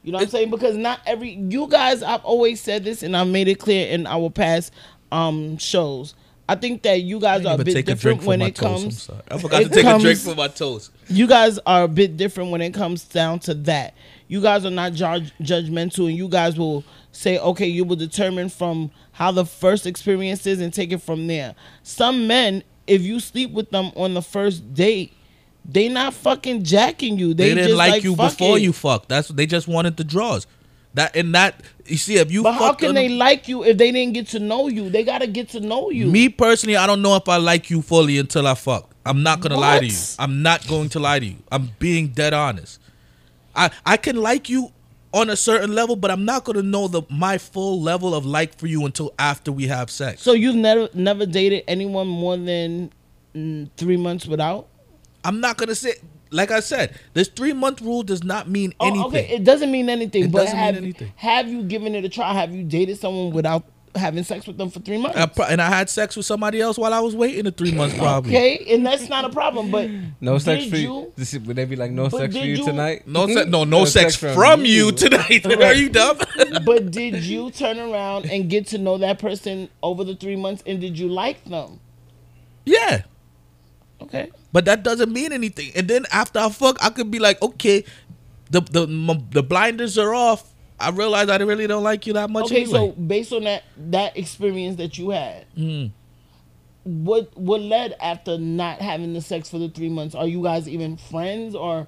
[0.04, 0.50] You know what I'm saying?
[0.50, 4.06] Because not every you guys I've always said this and I've made it clear in
[4.06, 4.74] our past
[5.12, 6.14] um shows.
[6.48, 9.10] I think that you guys are a bit take a different when it comes.
[9.30, 10.92] I forgot it to take a drink for my toast.
[11.08, 13.94] You guys are a bit different when it comes down to that.
[14.28, 18.50] You guys are not judge, judgmental, and you guys will say, okay, you will determine
[18.50, 21.56] from how the first experience is and take it from there.
[21.84, 25.14] Some men, if you sleep with them on the first date,
[25.66, 27.34] they not fucking jacking you.
[27.34, 28.64] They, They, didn't just like, you before it.
[28.64, 29.08] you fucked.
[29.08, 30.46] That's they just wanted the draws.
[30.96, 33.92] That and that you see if you But how can they like you if they
[33.92, 34.90] didn't get to know you?
[34.90, 36.06] They gotta get to know you.
[36.08, 38.92] Me personally, I don't know if I like you fully until I fuck.
[39.06, 39.92] I'm not gonna lie to you.
[39.92, 40.16] What?
[40.20, 41.38] I'm not going to lie to you.
[41.52, 42.80] I'm being dead honest.
[43.56, 44.72] I I can like you
[45.14, 48.58] on a certain level, but I'm not gonna know the my full level of like
[48.58, 50.22] for you until after we have sex.
[50.22, 52.92] So you've never never dated anyone more than
[53.36, 54.68] mm, three months without?
[55.24, 55.94] I'm not gonna say
[56.34, 59.06] like I said, this three month rule does not mean Oh, anything.
[59.08, 60.26] okay, it doesn't mean anything.
[60.26, 61.12] It but doesn't mean have anything.
[61.16, 62.34] have you given it a try?
[62.34, 63.64] Have you dated someone without
[63.96, 65.16] having sex with them for three months?
[65.18, 67.72] I pro- and I had sex with somebody else while I was waiting the three
[67.72, 68.32] months probably.
[68.36, 69.70] Okay, and that's not a problem.
[69.70, 69.88] But
[70.20, 70.82] No sex for you.
[71.02, 71.14] you?
[71.16, 73.08] This is- Would they be like no sex for you, you- tonight?
[73.08, 73.52] No sex, mm-hmm.
[73.52, 75.46] no, no, sex, from, you tonight.
[75.62, 76.18] Are you dumb?
[76.66, 80.64] But did you turn around and get to know that person over the three months?
[80.66, 81.80] And did you like them?
[82.66, 83.04] yeah.
[84.02, 84.32] Okay.
[84.54, 85.72] But that doesn't mean anything.
[85.76, 87.84] And then after I fuck, I could be like, okay,
[88.52, 90.48] the the m- the blinders are off.
[90.80, 92.46] I realize I really don't like you that much.
[92.46, 95.92] Okay, so based on that that experience that you had, Mm.
[96.84, 100.14] what what led after not having the sex for the three months?
[100.16, 101.88] Are you guys even friends or?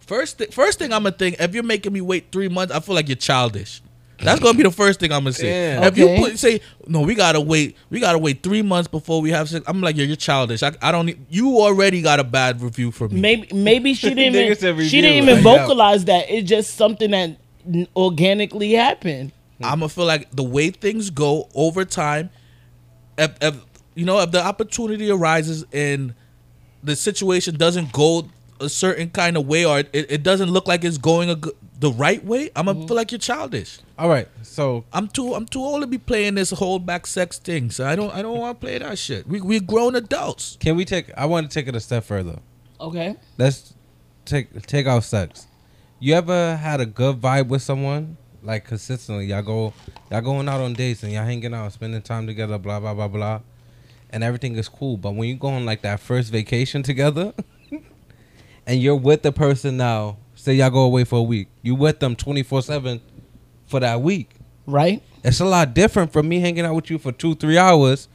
[0.00, 2.80] first thi- first thing I'm gonna think, if you're making me wait three months, I
[2.80, 3.82] feel like you're childish.
[4.18, 5.50] That's gonna be the first thing I'm gonna say.
[5.50, 5.82] Damn.
[5.84, 7.76] If you put, say no, we gotta wait.
[7.90, 9.64] We gotta wait three months before we have sex.
[9.68, 10.62] I'm like, yeah, you're childish.
[10.62, 11.06] I, I don't.
[11.06, 13.20] need- You already got a bad review from me.
[13.20, 15.32] Maybe maybe she didn't Nigga even, said she didn't review.
[15.34, 15.66] even Like, yeah.
[15.66, 16.30] vocalize that.
[16.30, 19.32] It's just something that n- organically happened.
[19.62, 22.30] I'm gonna feel like the way things go over time,
[23.18, 23.56] if, if
[23.94, 26.14] you know if the opportunity arises and
[26.82, 28.28] the situation doesn't go
[28.60, 31.50] a certain kind of way or it, it doesn't look like it's going a, g-
[31.78, 32.88] the right way, I'm gonna mm-hmm.
[32.88, 33.80] feel like you're childish.
[33.98, 34.28] All right.
[34.42, 37.70] So I'm too I'm too old to be playing this hold back sex thing.
[37.70, 39.26] So I don't I don't want to play that shit.
[39.26, 40.56] We we grown adults.
[40.58, 41.10] can we take?
[41.16, 42.38] I want to take it a step further.
[42.80, 43.16] Okay.
[43.36, 43.74] Let's
[44.24, 45.46] take take off sex.
[45.98, 48.16] You ever had a good vibe with someone?
[48.42, 49.74] Like consistently, y'all go
[50.10, 53.08] y'all going out on dates and y'all hanging out, spending time together, blah blah blah
[53.08, 53.40] blah,
[54.10, 54.96] and everything is cool.
[54.96, 57.34] But when you go on like that first vacation together,
[58.66, 61.98] and you're with the person now, say y'all go away for a week, you with
[61.98, 63.00] them twenty four seven
[63.66, 64.30] for that week.
[64.66, 65.02] Right.
[65.24, 68.08] It's a lot different from me hanging out with you for two, three hours.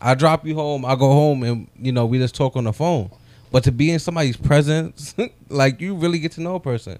[0.00, 2.74] I drop you home, I go home, and you know we just talk on the
[2.74, 3.10] phone.
[3.50, 5.14] But to be in somebody's presence,
[5.48, 6.98] like you really get to know a person.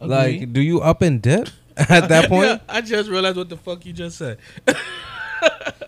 [0.00, 0.40] Agreed.
[0.40, 2.46] Like, do you up and dip at that point?
[2.46, 4.38] Yeah, I just realized what the fuck you just said.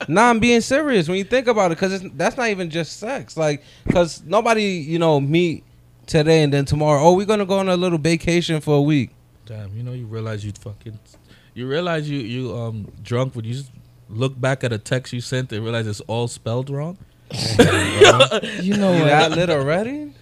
[0.07, 3.39] Nah, I'm being serious when you think about it, because that's not even just sex.
[3.39, 5.65] Like, because nobody, you know, meet
[6.07, 7.03] today and then tomorrow.
[7.03, 9.11] Oh, we're gonna go on a little vacation for a week.
[9.47, 10.99] Damn, you know you realize you fucking
[11.55, 13.71] you realize you you um drunk when you just
[14.09, 16.97] look back at a text you sent and realize it's all spelled wrong.
[18.63, 19.09] You know You what?
[19.09, 20.13] that lit already?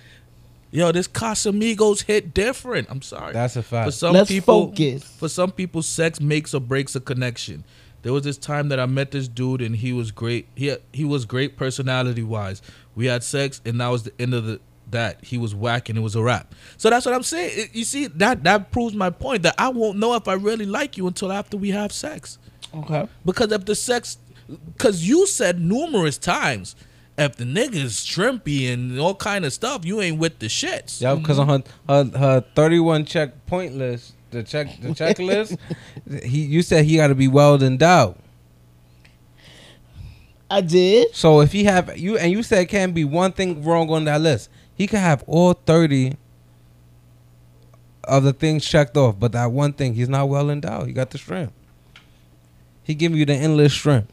[0.71, 2.89] Yo, this Casamigos hit different.
[2.91, 3.33] I'm sorry.
[3.35, 3.87] That's a fact.
[3.87, 3.99] for fact.
[3.99, 5.05] some Let's people, focus.
[5.05, 7.65] For some people, sex makes or breaks a connection.
[8.03, 10.49] There was this time that I met this dude and he was great.
[10.55, 12.63] He he was great personality wise.
[12.95, 14.61] We had sex and that was the end of the
[14.93, 15.25] that.
[15.25, 16.55] He was whack and it was a wrap.
[16.77, 17.69] So that's what I'm saying.
[17.73, 20.97] You see that that proves my point that I won't know if I really like
[20.97, 22.39] you until after we have sex.
[22.75, 23.09] Okay.
[23.25, 24.19] Because if the sex,
[24.75, 26.77] because you said numerous times,
[27.19, 31.01] if the nigga is shrimpy and all kind of stuff, you ain't with the shits.
[31.01, 31.93] Yeah, because on mm-hmm.
[31.93, 35.59] her, her her 31 check point list, the check the checklist,
[36.23, 38.17] he you said he got to be well endowed.
[40.51, 41.15] I did.
[41.15, 44.21] So if he have you and you said can't be one thing wrong on that
[44.21, 44.51] list,
[44.83, 46.17] he could have all 30
[48.03, 50.89] of the things checked off, but that one thing he's not well endowed.
[50.89, 51.53] He got the shrimp.
[52.83, 54.13] He give you the endless shrimp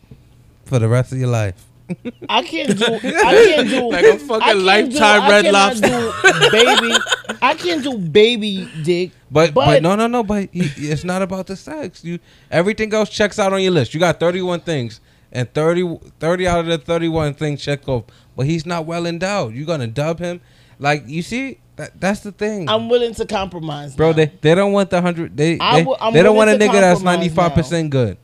[0.65, 1.65] for the rest of your life.
[2.29, 2.85] I can't do.
[2.85, 3.89] I can't do.
[3.89, 5.87] Like a fucking I can't lifetime I Red cannot Lobster.
[5.87, 6.95] do baby.
[7.41, 9.09] I can't do baby dick.
[9.31, 12.03] But, but But- no no no but he, it's not about the sex.
[12.03, 12.19] You
[12.51, 13.95] everything else checks out on your list.
[13.95, 15.01] You got 31 things
[15.31, 18.03] and 30, 30 out of the 31 things check off.
[18.37, 19.55] But he's not well endowed.
[19.55, 20.41] You gonna dub him?
[20.79, 22.69] Like you see that that's the thing.
[22.69, 24.13] I'm willing to compromise, Bro, now.
[24.17, 25.35] they, they don't want the hundred.
[25.35, 28.17] They I they, they don't want a nigga that's ninety five percent good.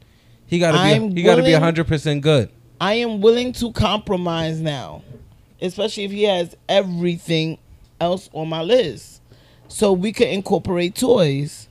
[0.47, 2.49] He gotta be I'm he gotta be willing- hundred percent good.
[2.79, 5.01] I am willing to compromise now,
[5.61, 7.57] especially if he has everything
[8.01, 9.21] else on my list.
[9.67, 11.67] So we could incorporate toys.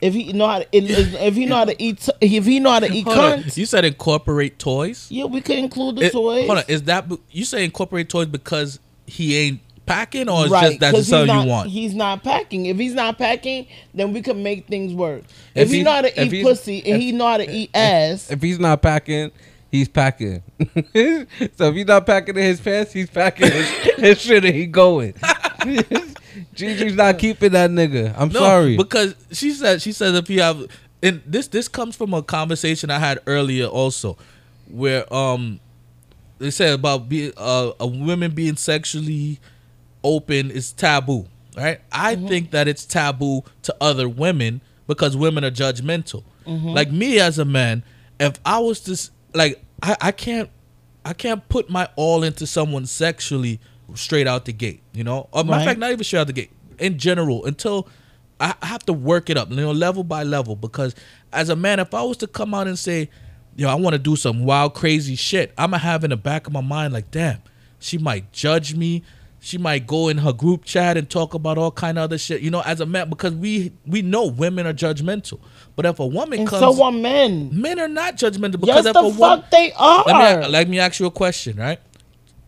[0.00, 2.70] If he know how to, if if he know how to eat, if he know
[2.70, 3.38] how to eat Hold on.
[3.42, 5.08] cunts, You said incorporate toys.
[5.10, 6.46] yeah, we could include the It- toys.
[6.46, 10.68] Hold on, is that you say incorporate toys because he ain't packing, or it's right?
[10.68, 11.70] just that's 'cause just something he's not, you want?
[11.70, 12.66] He's not packing.
[12.66, 15.22] If he's not packing, then we could make things work.
[15.54, 17.50] If If, he he- know how to eat pussy and if- he know how to
[17.50, 19.30] eat ass, If he's not packing,
[19.72, 20.42] he's packing.
[20.60, 24.66] so if he's not packing in his pants, he's packing his, his shit and he
[24.66, 25.14] going.
[26.54, 28.14] Gigi's not keeping that nigga.
[28.16, 28.76] I'm No, sorry.
[28.76, 30.66] because she said she says if you have
[31.02, 34.16] and this this comes from a conversation I had earlier also,
[34.70, 35.60] where um
[36.38, 39.40] they said about be uh, a women being sexually
[40.04, 41.26] open is taboo,
[41.56, 41.80] right?
[41.92, 42.28] I mm-hmm.
[42.28, 46.24] think that it's taboo to other women because women are judgmental.
[46.46, 46.68] Mm-hmm.
[46.68, 47.82] Like me as a man,
[48.18, 50.50] if I was to s- like I, I can't
[51.04, 53.60] I can't put my all into someone sexually
[53.94, 55.28] straight out the gate, you know?
[55.32, 56.50] Or matter of fact, not even straight out the gate.
[56.78, 57.88] In general, until
[58.40, 60.56] I I have to work it up, you know, level by level.
[60.56, 60.94] Because
[61.32, 63.10] as a man, if I was to come out and say,
[63.56, 66.46] yo, I want to do some wild, crazy shit, I'm gonna have in the back
[66.46, 67.42] of my mind, like, damn,
[67.78, 69.02] she might judge me.
[69.40, 72.40] She might go in her group chat and talk about all kind of other shit,
[72.42, 75.38] you know, as a man, because we we know women are judgmental.
[75.76, 77.48] But if a woman and comes, so are men.
[77.52, 80.04] men are not judgmental because Yes, if the a fuck woman, they are.
[80.06, 81.80] let me let me ask you a question, right?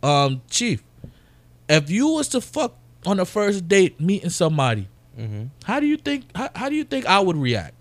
[0.03, 0.83] Um, Chief,
[1.69, 2.75] if you was to fuck
[3.07, 4.89] on the first date meeting somebody,
[5.19, 5.45] Mm-hmm.
[5.65, 7.75] how do you think how, how do you think I would react?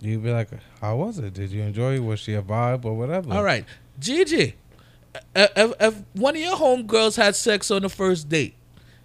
[0.00, 0.48] You'd be like,
[0.80, 1.32] "How was it?
[1.32, 2.00] Did you enjoy it?
[2.00, 3.64] Was she a vibe or whatever?" All right,
[4.00, 4.54] Gigi,
[5.34, 8.54] if, if, if one of your homegirls had sex on the first date,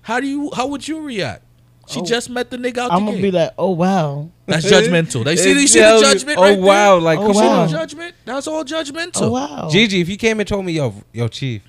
[0.02, 1.44] how do you how would you react?
[1.88, 2.06] She Oh.
[2.06, 3.22] just met the nigga out I'm the gonna gate.
[3.24, 5.24] be like, oh wow, That's judgmental.
[5.26, 6.38] They see, you see the judgment.
[6.38, 6.62] Oh right there?
[6.64, 6.98] wow!
[7.00, 7.62] Like, Oh, come wow.
[7.62, 8.16] on, judgment?
[8.26, 9.22] That's all judgmental.
[9.24, 9.70] oh wow.
[9.72, 10.00] Gigi.
[10.02, 11.64] If you came and told me, yo, yo, chief,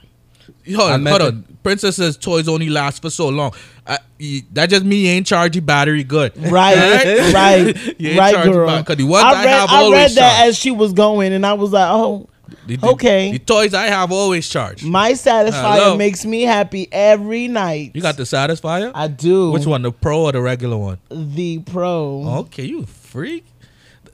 [0.77, 1.45] Hold on, hold on.
[1.63, 3.53] Princess says toys only last for so long.
[3.87, 6.33] I, you- that just me ain't charge charging battery good.
[6.51, 7.35] Right, Alright?
[7.35, 8.67] right, right, girl.
[8.67, 10.49] back, 'cause the ones I read, I read that charge.
[10.49, 12.29] as she was going, and I was like, oh,
[12.67, 13.33] The, the- Okay.
[13.33, 14.85] The toys I have always charge.
[14.85, 15.97] my satisfier Hello.
[15.97, 17.93] makes me happy every night.
[17.95, 18.93] You got the Satisfier?
[18.95, 19.51] I do.
[19.53, 20.99] Which one, the Pro or the regular one?
[21.11, 22.25] The pro.
[22.47, 23.45] Okay, you freak.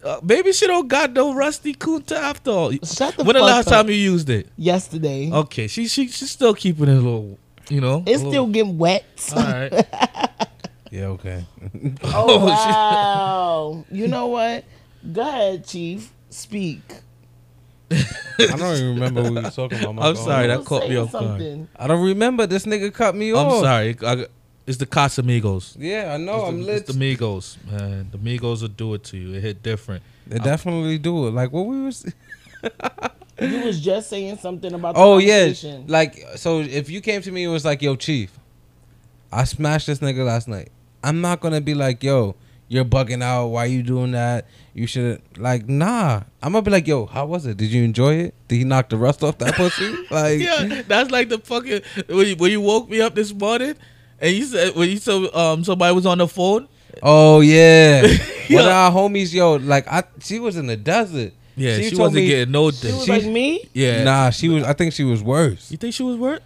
[0.04, 2.70] Uh, maybe she don't got no rusty kunta after all.
[2.70, 3.26] Shut the fuck up.
[3.26, 3.72] when the last up.
[3.72, 4.48] time you used it?
[4.56, 8.04] Yesterday, Okay, she she she's still keeping it a little, you know.
[8.06, 9.04] it's a still getting wet.
[9.34, 9.72] all right.
[10.92, 11.44] yeah, okay.
[11.74, 12.74] Oh Oh, shit.
[12.76, 13.84] wow!
[13.90, 14.64] you know what?
[15.12, 16.12] Go ahead, Chief.
[16.30, 16.82] Speak.
[17.90, 19.94] I don't even remember what we were talking about.
[19.94, 20.24] my I'm God.
[20.24, 21.68] sorry, that was caught me off guard.
[21.76, 22.46] I don't remember.
[22.46, 23.46] This nigga cut me off.
[23.46, 23.62] I'm off.
[23.62, 23.96] sorry.
[24.04, 24.26] I,
[24.66, 25.76] it's the Casamigos.
[25.78, 26.40] Yeah, I know.
[26.40, 26.76] it's I'm the, lit.
[26.88, 28.08] It's the Migos, man.
[28.10, 29.34] The Migos will do it to you.
[29.34, 30.02] It hit different.
[30.26, 31.30] They definitely do it.
[31.30, 32.12] Like what we was.
[33.38, 34.94] You was just saying something about.
[34.94, 35.84] The Oh yeah, conversation.
[35.88, 36.60] like so.
[36.60, 38.32] If you came to me and was like, "Yo, chief,
[39.30, 40.70] I smashed this nigga last night,"
[41.04, 42.34] I'm not gonna be like, "Yo,
[42.68, 43.48] you're bugging out.
[43.48, 44.46] Why you doing that?
[44.74, 47.56] You should like, nah." I'm gonna be like, "Yo, how was it?
[47.56, 48.34] Did you enjoy it?
[48.48, 52.26] Did he knock the rust off that pussy?" Like, Yeah, that's like the fucking when
[52.28, 53.74] you, when you woke me up this morning
[54.20, 56.68] and you said when you said um somebody was on the phone.
[57.02, 58.10] Oh yeah, one
[58.48, 58.60] Yeah.
[58.60, 61.32] of our homies, yo, like I, she was in the desert.
[61.58, 63.24] Yeah, she, told wasn't me- getting no she was thing.
[63.24, 63.66] like me.
[63.72, 64.62] Yeah, Nah, she was.
[64.64, 65.70] I think she was worse.
[65.70, 66.42] You think she was worth?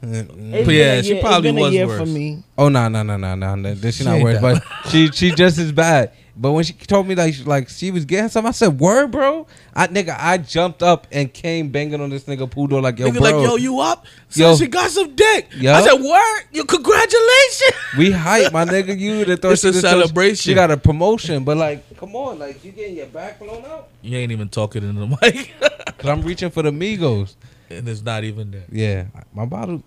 [0.00, 1.98] It's Yeah, she year- it's probably been a was year worse.
[2.00, 2.42] for me.
[2.56, 3.74] Oh no no no no no no!
[3.74, 6.12] She She not ain't worse, that but she she just as bad.
[6.40, 9.10] But when she told me like she- like she was getting something, I said, "Word,
[9.10, 13.08] bro." I nigga, I jumped up and came banging on this nigga poodle like, "Yo,
[13.10, 14.06] Nigga, bro, like yo, you up?
[14.28, 14.56] So Yo.
[14.56, 15.48] she got some dick.
[15.56, 15.72] Yo.
[15.72, 17.72] I said, word, you congratulations.
[17.98, 18.96] we hype, my nigga.
[18.96, 20.36] You the It's a celebration.
[20.36, 23.88] She got a promotion, but like, come on, like you getting your back blown out?
[24.02, 25.50] You ain't even talking in the mic,
[25.98, 27.34] Cause I'm reaching for the Migos.
[27.70, 28.64] And it's not even there.
[28.70, 29.82] Yeah, my bottle.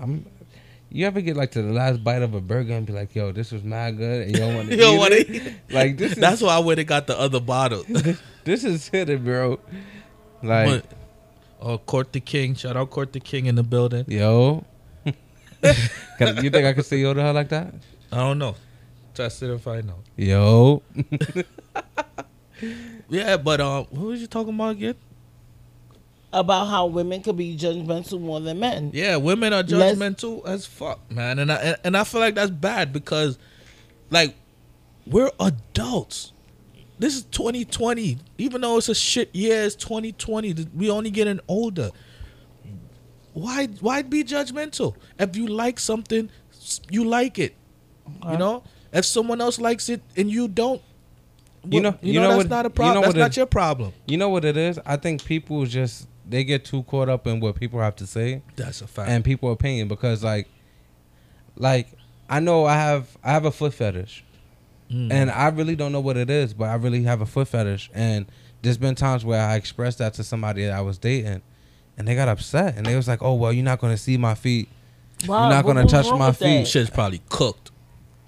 [0.00, 0.26] I'm.
[0.94, 3.32] You ever get like to the last bite of a burger and be like, "Yo,
[3.32, 5.30] this was mad good," and you don't want to You don't it?
[5.30, 5.52] eat.
[5.70, 7.82] Like this is That's why I went and got the other bottle.
[8.44, 9.58] this is hidden, bro.
[10.42, 10.84] Like, but,
[11.62, 12.54] oh, Court the King.
[12.56, 14.04] Shout out Court the King in the building.
[14.06, 14.64] yo,
[15.62, 17.72] Can- you think I could say yo to her like that?
[18.10, 18.54] I don't know.
[19.14, 19.96] Test it if I know.
[20.16, 20.82] Yo,
[23.08, 24.94] Yeah, but um, what was you talking about again?
[26.34, 28.90] About how women could be judgmental more than men.
[28.94, 32.34] Yeah, women are Let's- judgmental as fuck, man, and I and- and I feel like
[32.34, 33.38] that's bad because,
[34.10, 34.34] like,
[35.06, 36.32] we're adults.
[36.98, 38.16] This is 2020.
[38.38, 40.54] Even though it's a shit year, it's 2020.
[40.74, 41.90] We only getting older.
[43.34, 44.94] Why why be judgmental?
[45.18, 46.30] If you like something,
[46.90, 47.54] you like it.
[48.06, 48.36] You uh-huh.
[48.36, 48.62] know.
[48.92, 50.82] If someone else likes it and you don't,
[51.70, 52.94] You know- you, you know, know that's what- not a you problem.
[52.96, 53.92] know that's not it- your problem.
[54.06, 54.78] you know what it is?
[54.84, 58.42] I think people just they get too caught up in what people have to say
[58.56, 59.08] That's a fact.
[59.10, 60.48] and people opinion because like,
[61.56, 61.88] like
[62.28, 64.24] I know I have I have a foot fetish.
[64.90, 65.10] Hmm.
[65.10, 67.90] and I really don't know what it is, but I really have a foot fetish,
[67.94, 68.26] and
[68.60, 71.40] there's been times where I expressed that to somebody that I was dating,
[71.96, 74.34] and they got upset, and they was like, "Oh well, you're not gonna see my
[74.34, 74.68] feet."
[75.22, 76.44] You're not gonna touch my with that?
[76.44, 76.66] feet.
[76.68, 77.70] Shit's probably cooked.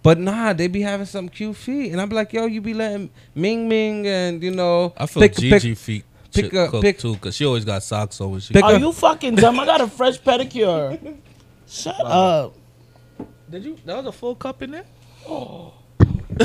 [0.02, 3.10] But nah, they be having some cute feet, and I'm like, yo, you be letting
[3.34, 6.04] Ming Ming and you know, I feel pick, Gigi pick, feet
[6.34, 8.52] pick pick, a- cooked pick- too, cause she always got socks on when she.
[8.54, 9.58] Pick Are a- you fucking dumb?
[9.60, 11.16] I got a fresh pedicure.
[11.66, 12.54] Shut up.
[13.50, 13.76] Did you?
[13.84, 14.84] That was a full cup in there.
[15.28, 15.72] Oh.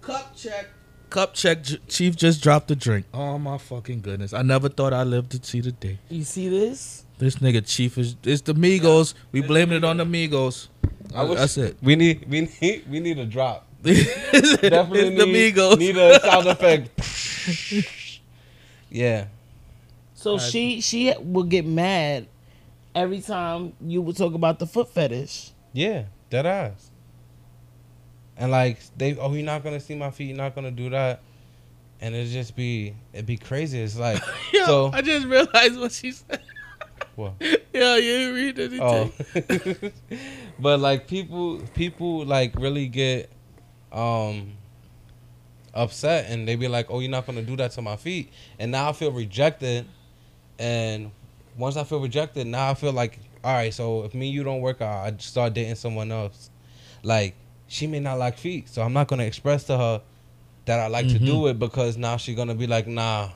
[0.00, 0.68] cup check.
[1.10, 1.62] Cup check.
[1.62, 3.06] J- Chief just dropped a drink.
[3.14, 4.32] Oh my fucking goodness!
[4.32, 5.98] I never thought I'd live to see the day.
[6.08, 7.04] You see this?
[7.18, 8.16] This nigga Chief is.
[8.24, 9.14] It's the Migos.
[9.32, 10.68] We blaming it on the Migos.
[11.14, 11.76] I wish- That's it.
[11.82, 13.66] We need, we need, we need a drop.
[13.84, 15.78] it's Definitely the need, Migos.
[15.78, 16.90] Need a sound effect.
[18.90, 19.26] Yeah,
[20.14, 22.26] So she she would get mad
[22.94, 25.52] every time you would talk about the foot fetish.
[25.72, 26.90] yeah, dead ass.
[28.36, 30.28] And like they, oh, you're not gonna see my feet.
[30.28, 31.20] You're not gonna do that.
[32.00, 33.80] And it just be, it'd be crazy.
[33.80, 34.22] It's like,
[34.52, 36.40] Yo, so I just realized what she said.
[37.16, 37.32] what?
[37.72, 38.80] Yeah, you didn't read anything.
[38.82, 39.90] Oh,
[40.58, 43.30] but like people, people like really get
[43.92, 44.52] um
[45.78, 48.70] upset, and they be like, "Oh, you're not gonna do that to my feet," and
[48.72, 49.86] now I feel rejected.
[50.58, 51.10] And
[51.56, 54.42] once I feel rejected, now I feel like, all right, so if me and you
[54.42, 56.50] don't work out, I start dating someone else.
[57.02, 57.34] Like
[57.68, 60.02] she may not like feet, so I'm not gonna express to her
[60.64, 61.48] that I like to do mm-hmm.
[61.48, 63.30] it because now she's gonna be like, nah.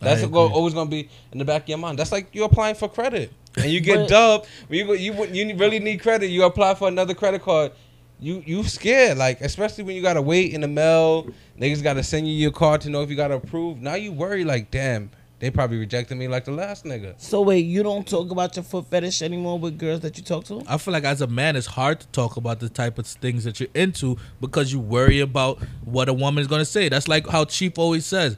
[0.00, 1.98] That's go, always gonna be in the back of your mind.
[1.98, 4.48] That's like you're applying for credit, and you get But- dubbed.
[4.68, 6.28] You you you really need credit.
[6.28, 7.72] You apply for another credit card.
[8.20, 11.28] You you scared like especially when you gotta wait in the mail.
[11.58, 13.80] Niggas gotta send you your card to know if you got approved.
[13.80, 17.14] Now you worry like, damn, they probably rejected me like the last nigga.
[17.20, 20.44] So wait, you don't talk about your foot fetish anymore with girls that you talk
[20.46, 20.62] to?
[20.66, 23.44] I feel like as a man, it's hard to talk about the type of things
[23.44, 26.88] that you're into because you worry about what a woman is gonna say.
[26.88, 28.36] That's like how Chief always says.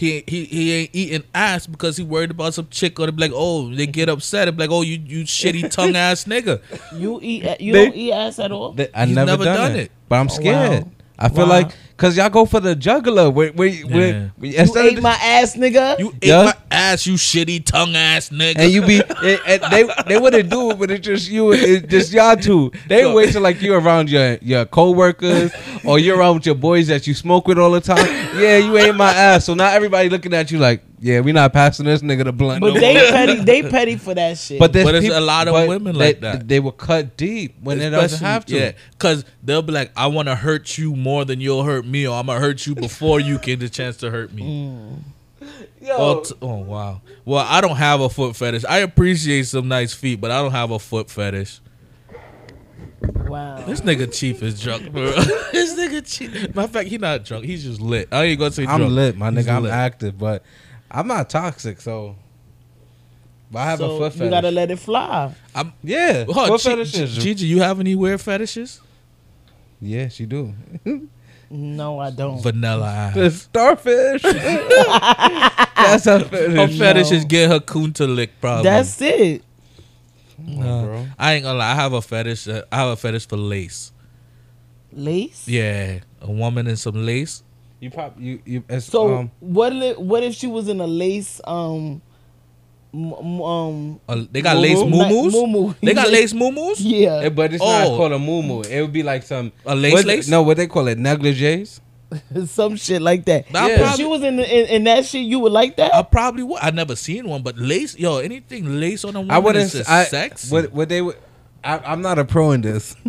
[0.00, 3.32] He, he he ain't eating ass because he worried about some chick gonna be like,
[3.34, 6.62] oh, they get upset and be like, oh, you you shitty tongue ass nigga.
[6.98, 8.72] You eat you They- don't eat ass at all?
[8.72, 9.78] They- I He's never, never done, done it.
[9.80, 9.92] it.
[10.08, 10.84] but I'm Oh, scared.
[10.84, 10.90] wow.
[11.20, 11.50] I feel Wow.
[11.60, 13.28] like because y'all go for the juggler.
[13.28, 14.28] Where, where, where, Yeah.
[14.40, 15.98] you instead of ate my ass, nigga.
[15.98, 16.44] You ate Yeah.
[16.44, 18.54] my ass, you shitty tongue ass nigga.
[18.58, 21.86] and you be and, and they they wouldn't do it, but it's just you, it's
[21.88, 22.72] just y'all two.
[22.88, 25.52] They So- wait till like you around your your coworkers
[25.84, 28.06] or you're around with your boys that you smoke with all the time.
[28.38, 29.44] Yeah, you ate my ass.
[29.44, 32.60] So now everybody looking at you like, yeah, we not passing this nigga the blunt.
[32.60, 33.10] but no they more.
[33.10, 34.58] petty they petty for that shit.
[34.58, 36.46] But there's But there's peop- a lot of women they, like that.
[36.46, 38.54] They will cut deep when they doesn't have to.
[38.58, 42.06] Yeah, because they'll be like, I want to hurt you more than you'll hurt me,
[42.06, 44.42] or I'm gonna hurt you before you get the chance to hurt me.
[44.42, 45.02] Mm.
[45.80, 47.00] Well, t- oh wow.
[47.24, 48.64] Well, I don't have a foot fetish.
[48.66, 51.60] I appreciate some nice feet, but I don't have a foot fetish.
[53.26, 53.62] wow.
[53.66, 55.10] This nigga Chief is drunk, bro.
[55.52, 56.30] this nigga Chief.
[56.54, 57.44] Matter of fact, he not drunk.
[57.46, 58.08] He's just lit.
[58.12, 58.92] I ain't gonna say I'm drunk.
[58.92, 59.56] lit, my He's nigga.
[59.56, 59.72] I'm lit.
[59.72, 60.42] active, but
[60.90, 62.16] I'm not toxic, so.
[63.50, 64.24] But I have so a foot fetish.
[64.24, 65.34] you gotta let it fly.
[65.54, 65.72] I'm.
[65.82, 67.16] yeah, Oh, foot Chi- fetishes.
[67.16, 68.80] Gigi, you have any weird fetishes?
[69.80, 70.54] Yes, you do.
[71.50, 72.40] No, I don't.
[72.42, 73.14] Vanilla ass.
[73.14, 74.22] The starfish.
[74.22, 76.78] That's a Her fetish.
[76.78, 77.16] fetish no.
[77.16, 78.64] is get her kunta lick, probably.
[78.64, 79.42] That's it.
[80.38, 81.06] Uh, bro.
[81.18, 81.72] I ain't gonna lie.
[81.72, 82.46] I have a fetish.
[82.46, 83.90] Uh, I have a fetish for lace.
[84.92, 85.46] Lace.
[85.48, 87.42] Yeah, a woman in some lace.
[87.80, 88.62] You pop you you.
[88.68, 92.02] It's, So um, what if what if she was in a lace um
[92.92, 95.08] m- m- um Uh, they got lace Mumu?
[95.08, 95.32] muumuus.
[95.32, 95.74] Mumu.
[95.82, 96.76] They got lace muumuus.
[96.80, 97.96] yeah eh, but it's not Oh.
[97.96, 98.66] called a muumuu.
[98.68, 100.28] It would be like some A lace what- lace?
[100.28, 101.80] No, what they call it, negligees.
[102.46, 103.50] some shit like that.
[103.52, 103.74] Nah, Yeah.
[103.74, 105.94] If probably- she was in, the, in in that shit, you would like that.
[105.94, 106.58] I probably would.
[106.60, 109.64] I never seen one, but lace, yo, anything lace on a woman I wouldn't.
[109.66, 110.52] is just I, sexy.
[110.52, 111.16] What what they would.
[111.62, 112.96] I, I'm not a pro in this,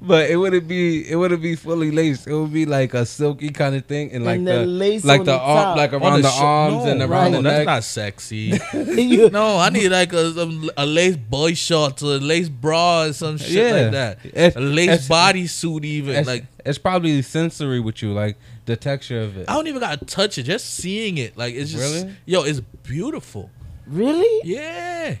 [0.00, 1.08] but it wouldn't be.
[1.10, 2.26] It wouldn't be fully laced.
[2.26, 5.04] It would be like a silky kind of thing, and like And the, the lace
[5.04, 7.42] like the the arm, like around the, sho- arms no, and around right.
[7.42, 8.58] the that's not sexy.
[8.72, 13.04] You- no, I need like a, some- a lace boy shorts or a lace bra
[13.04, 13.82] or some shit Yeah.
[13.82, 14.18] like that.
[14.26, 18.36] It's- a lace it's- bodysuit, even it's, like it's probably sensory with you, like
[18.66, 19.48] the texture of it.
[19.48, 20.44] I don't even gotta touch it.
[20.44, 22.14] Just seeing it, like it's just Really?
[22.26, 23.50] yo, it's beautiful.
[23.86, 24.40] really?
[24.48, 25.16] Yeah,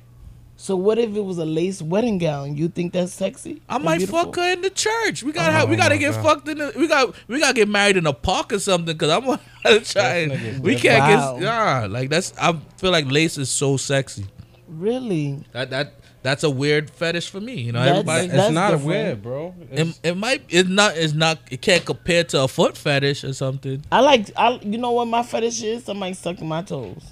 [0.62, 2.56] So what if it was a lace wedding gown?
[2.56, 3.60] You think that's sexy?
[3.68, 4.26] I might beautiful?
[4.26, 5.24] fuck her in the church.
[5.24, 6.22] We gotta Oh have, we gotta get God.
[6.24, 8.96] fucked in the we got we gotta get married in a park or something.
[8.96, 10.18] Cause I'm gonna try.
[10.18, 11.34] And, we can't Wow.
[11.34, 12.32] get yeah, like that's.
[12.40, 14.24] I feel like lace is so sexy.
[14.68, 15.40] Really?
[15.50, 17.54] That that that's a weird fetish for me.
[17.60, 18.24] You know, That's- everybody.
[18.26, 18.86] it's that's not different.
[18.86, 19.54] weird, bro.
[19.72, 20.42] It's- It, it might.
[20.48, 20.96] It's not.
[20.96, 21.40] It's not.
[21.50, 23.82] It can't compare to a foot fetish or something.
[23.90, 24.30] I like.
[24.36, 25.82] I you know what my fetish is?
[25.82, 27.02] Somebody sucking my toes.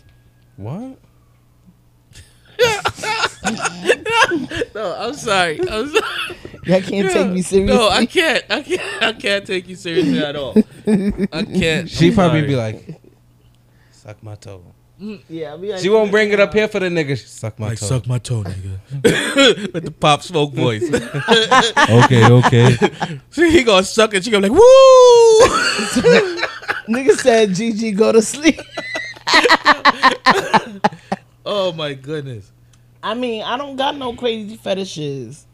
[0.57, 0.97] what?
[4.75, 5.61] No, I'm sorry.
[5.61, 6.37] I'm sorry.
[6.65, 7.63] Y'all can't take me seriously.
[7.75, 8.45] No, I can't.
[8.49, 9.03] I can't.
[9.03, 10.55] I can't take you seriously at all.
[10.87, 11.89] I can't.
[11.89, 12.47] She I'm probably sorry.
[12.47, 13.01] be like,
[13.93, 14.63] "Suck my toe."
[15.01, 17.17] Mm, yeah, like, She won't bring it up here for the nigga.
[17.19, 17.87] Suck my like toe.
[17.87, 19.03] suck my toe, nigga,
[19.73, 20.85] with the pop smoke voice.
[22.05, 22.77] okay, okay.
[23.31, 24.25] See, he gonna suck it.
[24.25, 25.41] She gonna be like, woo.
[26.89, 28.61] Nigga said "Gigi, go to sleep.
[31.47, 32.51] Oh my goodness.
[33.03, 35.47] I mean, I don't got no crazy fetishes.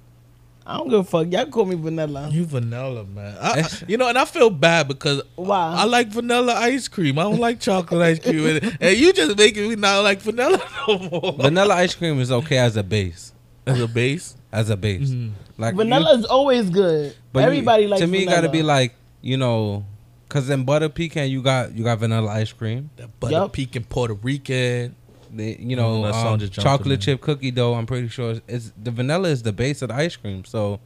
[0.68, 1.30] I don't give a fuck.
[1.30, 2.28] Y'all call me vanilla.
[2.32, 3.37] You vanilla, man.
[3.41, 5.74] I, I- you know, and I feel bad because Why?
[5.78, 7.20] I like vanilla ice cream.
[7.20, 10.61] I don't like chocolate ice cream, and, and you just making me not like vanilla
[10.89, 11.32] no more.
[11.34, 13.32] Vanilla ice cream is okay as a base.
[13.64, 15.30] As a base, As a base, Mhm.
[15.59, 17.14] like you- Vanilla is always good.
[17.32, 18.20] but you- Everybody likes to me.
[18.24, 18.37] vanilla.
[18.37, 19.84] Got to be like you know,
[20.28, 22.91] cause in butter pecan you got you got vanilla ice cream.
[22.97, 23.53] that butter Yup.
[23.53, 24.97] pecan Puerto Rican.
[25.37, 27.74] The, you know, Mm, um, just jumped in chocolate chip cookie dough.
[27.74, 30.45] I'm pretty sure it's, it's the vanilla is the base of the ice cream.
[30.45, 30.80] So,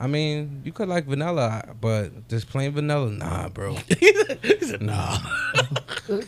[0.00, 3.74] I mean, you could like vanilla, but just plain vanilla, nah, bro.
[3.98, 5.18] he said, "Nah."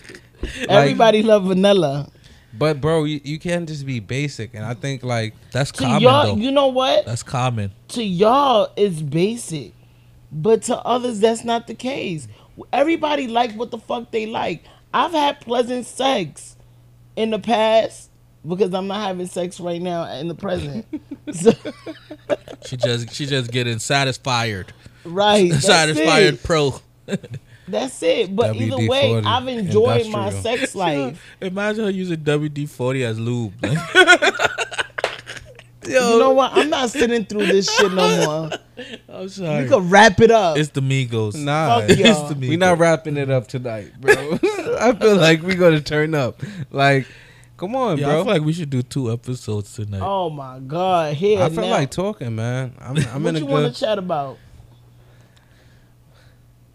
[0.68, 2.08] Everybody love vanilla.
[2.56, 4.54] But bro, you, you can't just be basic.
[4.54, 6.40] And I think like That's To common y'all, though.
[6.40, 7.04] you know what?
[7.04, 7.72] That's common.
[7.88, 9.72] to y'all it's basic,
[10.30, 12.28] but to others that's not the case.
[12.72, 14.62] Everybody like what the fuck they like.
[14.92, 16.53] I've had pleasant sex
[17.16, 18.10] in the past
[18.46, 20.86] because I'm not having sex right now in the present.
[21.32, 21.52] so,
[22.66, 24.72] She just she just getting satisfied.
[25.04, 26.74] right, satisfied pro.
[27.66, 28.34] That's it.
[28.34, 31.22] But either way, I've enjoyed my sex life.
[31.40, 33.54] Imagine her using WD forty as lube.
[35.88, 36.12] Man.
[36.12, 36.52] You know what?
[36.54, 38.58] I'm not sitting through this shit no more.
[39.08, 39.64] I'm sorry.
[39.64, 40.56] We could wrap it up.
[40.58, 41.34] It's the Migos.
[41.36, 42.06] nah, Fuck y'all.
[42.06, 42.48] It's the Migos.
[42.48, 44.12] we not wrapping it up tonight, bro.
[44.80, 46.42] I feel like we gonna turn up.
[46.70, 47.06] Like,
[47.56, 50.00] come on, Yeah, I feel like we should do two episodes tonight.
[50.02, 51.14] oh my god!
[51.14, 51.70] Here I feel now.
[51.70, 52.74] like talking, man.
[52.80, 53.52] I'm, I'm what in a you good.
[53.52, 54.38] want to chat about?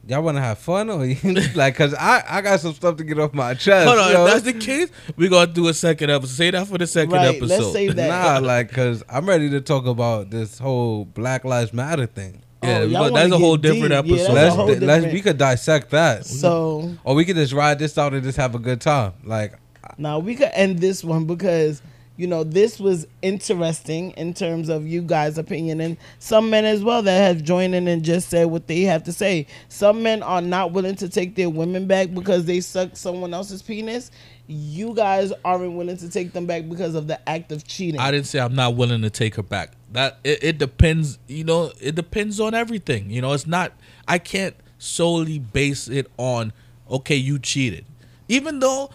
[0.10, 1.16] Y'all want to have fun or you-
[1.55, 1.76] like?
[1.76, 3.88] Cause I I got some stuff to get off my chest.
[3.88, 4.26] Hold on, yo.
[4.26, 6.34] if that's the case, we're gonna do a second episode.
[6.36, 7.47] Say that for the second Right, episode.
[7.62, 8.41] let's save that.
[8.41, 12.41] Nah, like, cause I'm ready to talk about this whole Black Lives Matter thing.
[12.64, 14.16] Yeah, Oh, we that's a whole get different deep.
[14.18, 14.34] Yeah, episode.
[14.34, 17.53] that's a let's whole let's different- we could dissect that, So or we could just
[17.53, 19.14] ride this out and just have a good time.
[19.24, 19.53] Like,
[19.99, 21.82] now we could end this one because
[22.20, 26.84] you know this was interesting in terms of you guys' opinion and some men as
[26.84, 29.47] well that have joined in and just said what they have to say.
[29.70, 33.61] Some men are not willing to take their women back because they suck someone else's
[33.61, 34.11] penis.
[34.47, 38.01] You guys aren't willing to take them back because of the act of cheating.
[38.01, 39.72] I didn't say I'm not willing to take her back.
[39.93, 41.20] That it, it depends.
[41.28, 43.09] You know, it depends on everything.
[43.09, 43.72] You know, it's not.
[44.09, 46.51] I can't solely base it on
[46.91, 47.86] okay, you cheated.
[48.28, 48.89] Even though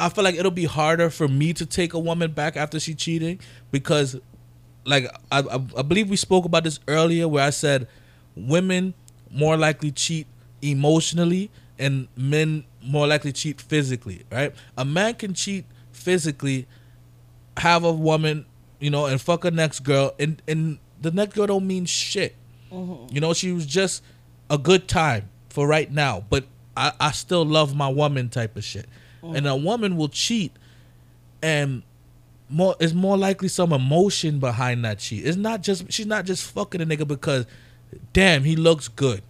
[0.00, 2.94] I feel like it'll be harder for me to take a woman back after she
[2.94, 3.40] cheated
[3.70, 4.18] because,
[4.84, 7.86] like, I, I, I believe we spoke about this earlier where I said
[8.34, 8.94] women
[9.30, 10.26] more likely cheat
[10.62, 14.22] emotionally and men more likely cheat physically.
[14.32, 14.54] Right?
[14.78, 16.66] A man can cheat physically
[17.58, 18.46] have a woman,
[18.78, 22.34] you know, and fuck a next girl, and and the next girl don't mean shit.
[22.72, 23.14] Mm-hmm.
[23.14, 24.02] You know, she was just
[24.48, 26.44] a good time for right now, but
[26.76, 28.86] I, I still love my woman type of shit.
[29.22, 29.36] Mm.
[29.36, 30.52] And a woman will cheat,
[31.42, 31.82] and
[32.48, 35.26] more is more likely some emotion behind that cheat.
[35.26, 37.46] It's not just she's not just fucking a nigga because,
[38.12, 39.22] damn, he looks good.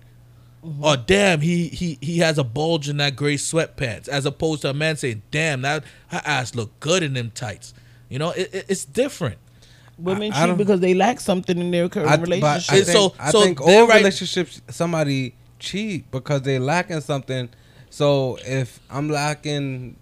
[0.65, 0.85] Mm-hmm.
[0.85, 4.71] Or damn, he he he has a bulge in that gray sweatpants, as opposed to
[4.71, 7.73] a man saying, "Damn, that her ass look good in them tights."
[8.09, 9.39] You know, it, it, it's different.
[9.99, 12.73] Women I- I cheat don't- because they lack something in their current I, relationship.
[12.73, 17.49] I think, so- I so think all right- relationships somebody cheat because they lacking something.
[17.91, 19.97] So if I'm lacking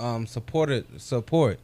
[0.00, 1.58] um supported support,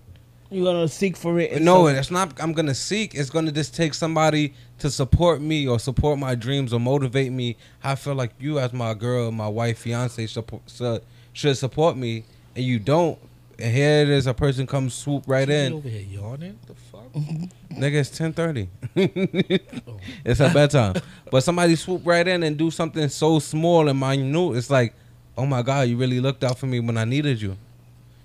[0.51, 1.61] You're gonna seek for it.
[1.62, 2.41] no, some- it's not.
[2.43, 3.14] I'm gonna seek.
[3.14, 7.57] It's gonna just take somebody to support me or support my dreams or motivate me.
[7.85, 11.01] I feel like you, as my girl, my wife, fiance, support, su-
[11.33, 12.24] should support me,
[12.57, 13.18] and you don't.
[13.59, 15.74] And here it is, a person comes swoop right in.
[15.74, 16.59] over here yawning.
[16.66, 17.12] The fuck?
[17.70, 18.68] Nigga, it's ten thirty.
[18.97, 20.95] it's a bedtime.
[21.31, 24.57] But somebody swoop right in and do something so small and minute.
[24.57, 24.95] It's like,
[25.37, 27.57] oh my god, you really looked out for me when I needed you.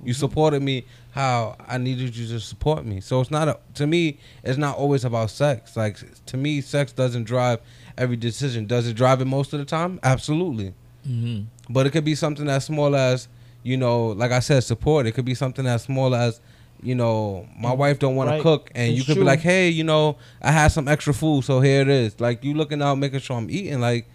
[0.04, 3.00] You supported me how I needed you to support me.
[3.02, 4.18] So it's not a, to me.
[4.44, 5.76] It's not always about sex.
[5.78, 5.98] Like
[6.28, 7.60] to me, sex doesn't drive
[7.98, 8.66] every decision.
[8.68, 10.00] Does it drive it most of the time?
[10.04, 10.74] Absolutely.
[11.06, 13.28] hmm But it could be something as small as,
[13.64, 15.08] you know, like I said, support.
[15.08, 16.42] It could be something as small as,
[16.84, 18.38] you know, my wife don't want Right.
[18.38, 19.24] to cook, and It's you could true.
[19.24, 22.20] be like, hey, you know, I had some extra food, so here it is.
[22.20, 23.80] Like you looking out, making sure I'm eating.
[23.80, 24.06] Like,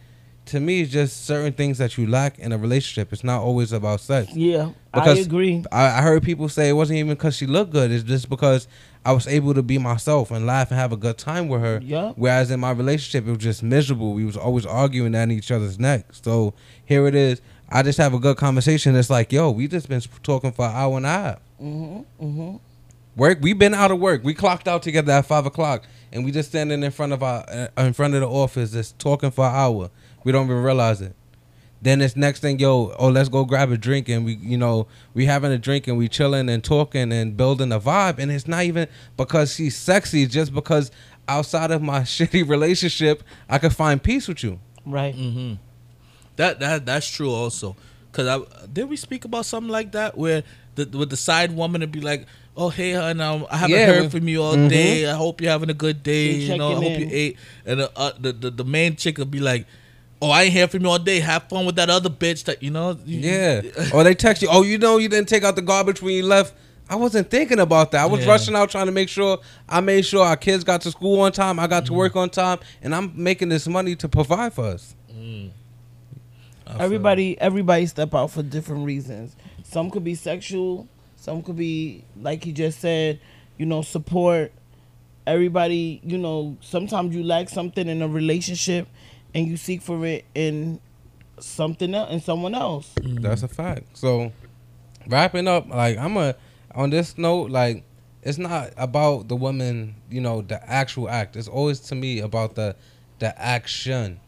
[0.50, 3.12] to me, it's just certain things that you lack in a relationship.
[3.12, 4.34] It's not always about sex.
[4.34, 5.64] Yeah, Because I agree.
[5.70, 7.92] I, I heard people say it wasn't even because she looked good.
[7.92, 8.66] It's just because
[9.04, 11.80] I was able to be myself and laugh and have a good time with her.
[11.82, 12.12] Yeah.
[12.16, 14.12] Whereas in my relationship, it was just miserable.
[14.12, 16.06] We was always arguing at each other's neck.
[16.12, 16.52] So
[16.84, 17.40] here it is.
[17.68, 18.96] I just have a good conversation.
[18.96, 21.38] It's like, yo, we just been talking for an hour and a half.
[21.62, 22.24] Mm-hmm.
[22.24, 22.56] Mm-hmm.
[23.16, 23.38] Work.
[23.40, 24.24] We been out of work.
[24.24, 27.44] We clocked out together at five o'clock, and we just standing in front of our
[27.48, 29.90] uh, in front of the office, just talking for an hour.
[30.24, 31.14] We don't even realize it.
[31.82, 34.86] Then it's next thing, yo, oh, let's go grab a drink, and we, you know,
[35.14, 38.46] we having a drink and we chilling and talking and building a vibe, and it's
[38.46, 40.90] not even because she's sexy, just because
[41.26, 44.58] outside of my shitty relationship, I could find peace with you.
[44.84, 45.16] Right.
[45.16, 45.54] Mm-hmm.
[46.36, 47.76] That that that's true also.
[48.12, 50.42] Cause I did we speak about something like that where
[50.74, 53.86] the with the side woman would be like, oh hey hon, um, I haven't Yeah,
[53.86, 54.68] heard from you all Mhm.
[54.68, 55.06] day.
[55.08, 56.32] I hope you're having a good day.
[56.32, 57.36] You're You know, I checking hope you ate.
[57.64, 59.66] And the, uh, the the the main chick would be like,
[60.22, 61.20] oh I ain't hear from you all day.
[61.20, 62.98] Have fun with that other bitch that you know.
[63.04, 63.90] you- Yeah.
[63.94, 66.24] or they text you, oh, you know, you didn't take out the garbage when you
[66.24, 66.54] left.
[66.88, 68.02] I wasn't thinking about that.
[68.02, 68.32] I was Yeah.
[68.32, 71.30] rushing out trying to make sure I made sure our kids got to school on
[71.30, 71.60] time.
[71.60, 71.98] I got to mm-hmm.
[71.98, 74.94] work on time, and I'm making this money to provide for us.
[75.12, 75.50] Mm.
[76.66, 79.36] I feel Everybody, everybody step out for different reasons.
[79.62, 80.88] Some could be sexual.
[81.16, 83.20] Some could be like he just said,
[83.56, 84.52] you know, support.
[85.26, 88.88] Everybody, you know, sometimes you lack something in a relationship,
[89.34, 90.80] and you seek for it in
[91.38, 92.90] something else, in someone else.
[93.00, 93.22] Mm.
[93.22, 93.96] That's a fact.
[93.96, 94.32] So,
[95.06, 96.34] wrapping up, like I'm a
[96.74, 97.84] on this note, like
[98.22, 101.36] it's not about the woman, you know, the actual act.
[101.36, 102.76] It's always to me about the
[103.18, 104.20] the action,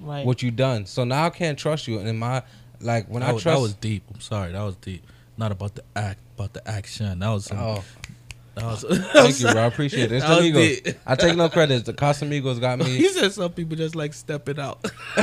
[0.00, 0.24] Right.
[0.24, 0.86] what you done.
[0.86, 2.42] So now I can't trust you, and in my
[2.80, 3.56] like when that, I was, trust.
[3.56, 4.02] that was deep.
[4.12, 5.04] I'm sorry, that was deep.
[5.36, 7.18] Not about the act, about the action.
[7.20, 7.50] That was.
[7.52, 7.84] oh,
[8.64, 9.62] was thank you, bro.
[9.62, 10.22] I appreciate it.
[10.22, 11.84] It's was I take no credits.
[11.84, 12.84] The Casamigos got me.
[12.96, 14.84] he said some people just like stepping out.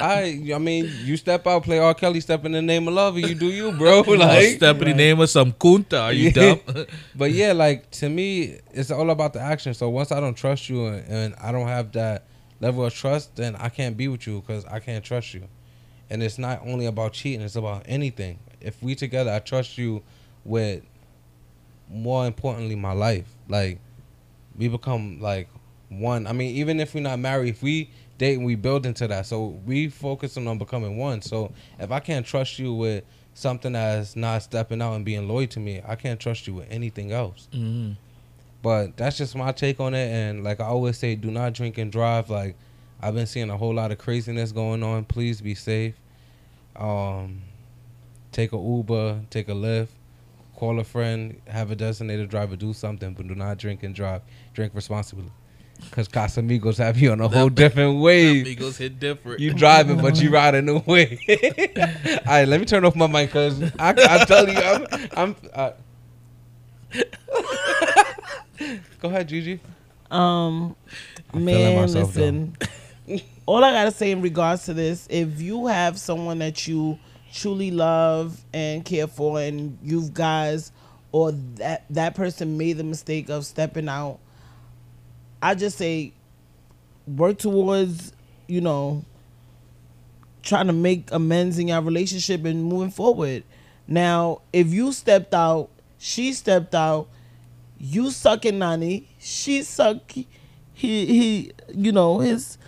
[0.00, 1.94] I I mean, you step out, play R.
[1.94, 4.00] Kelly, step in the name of love, and you do you, bro.
[4.02, 6.02] like, step in the name of some kunta.
[6.02, 6.56] Are you Yeah.
[6.64, 6.86] dumb?
[7.14, 9.74] but yeah, like to me, it's all about the action.
[9.74, 12.26] So once I don't trust you and, and I don't have that
[12.60, 15.44] level of trust, then I can't be with you because I can't trust you.
[16.10, 18.38] And it's not only about cheating; it's about anything.
[18.60, 20.02] If we together, I trust you
[20.44, 20.82] with
[21.94, 23.26] more importantly my life.
[23.48, 23.78] Like
[24.56, 25.48] we become like
[25.88, 26.26] one.
[26.26, 29.26] I mean, even if we're not married, if we date and we build into that,
[29.26, 31.22] so we focusing on becoming one.
[31.22, 35.46] So if I can't trust you with something that's not stepping out and being loyal
[35.48, 37.48] to me, I can't trust you with anything else.
[37.52, 37.92] hmm
[38.62, 40.08] But that's just my take on it.
[40.08, 42.30] And like I always say, do not drink and drive.
[42.30, 42.56] Like
[43.02, 45.04] I've been seeing a whole lot of craziness going on.
[45.04, 45.94] Please be safe.
[46.76, 47.42] Um,
[48.32, 49.88] take a Uber, take a Lyft,
[50.64, 54.22] call a friend, have a designated driver do something, but do not drink and drive.
[54.54, 55.30] Drink responsibly.
[55.90, 58.46] Cause Casamigos have you on a whole different wave.
[58.46, 59.40] Amigos hit different.
[59.40, 61.18] You driving, but you riding the way.
[62.26, 64.86] All right, let me turn off my mic, cause I, I tell you, I'm.
[65.16, 65.72] I'm uh,
[69.00, 69.60] Go ahead, Gigi.
[70.10, 70.74] Um,
[71.34, 72.56] I'm man, myself, listen.
[73.44, 76.98] all I gotta say in regards to this, if you have someone that you
[77.34, 80.72] truly love and care for, and you guys
[81.12, 84.18] or that that person made the mistake of stepping out,
[85.42, 86.12] I just say
[87.06, 88.12] work towards,
[88.46, 89.04] you know,
[90.42, 93.44] trying to make amends in your relationship and moving forward.
[93.86, 97.08] Now, if you stepped out, she stepped out,
[97.78, 100.26] you sucking nanny, she suck he
[101.06, 102.58] he you know his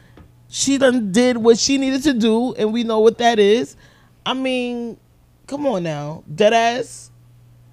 [0.48, 3.76] she done did what she needed to do and we know what that is.
[4.26, 4.98] I mean,
[5.46, 6.24] come on now.
[6.32, 7.10] Dead ass.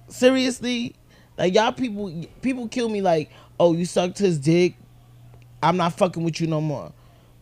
[0.08, 0.94] Seriously?
[1.36, 4.76] Like y'all people people kill me like, oh you sucked his dick.
[5.62, 6.92] I'm not fucking with you no more.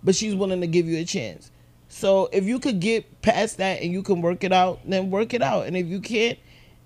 [0.03, 1.51] But she's willing to give you a chance.
[1.89, 5.35] So if you could get past that and you can work it out, then work
[5.35, 5.67] it out.
[5.67, 6.39] And if you can't,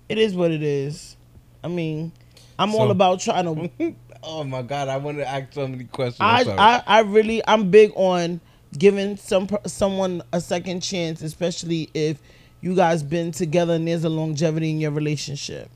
[0.09, 1.15] it is what it is.
[1.63, 2.11] I mean,
[2.59, 6.19] I'm all about trying to oh my God, I want to ask so many questions.
[6.19, 6.43] I.
[6.43, 8.41] I I really I'm big on
[8.77, 12.19] giving some someone a second chance, especially if
[12.61, 15.69] you guys been together and there's a longevity in your relationship.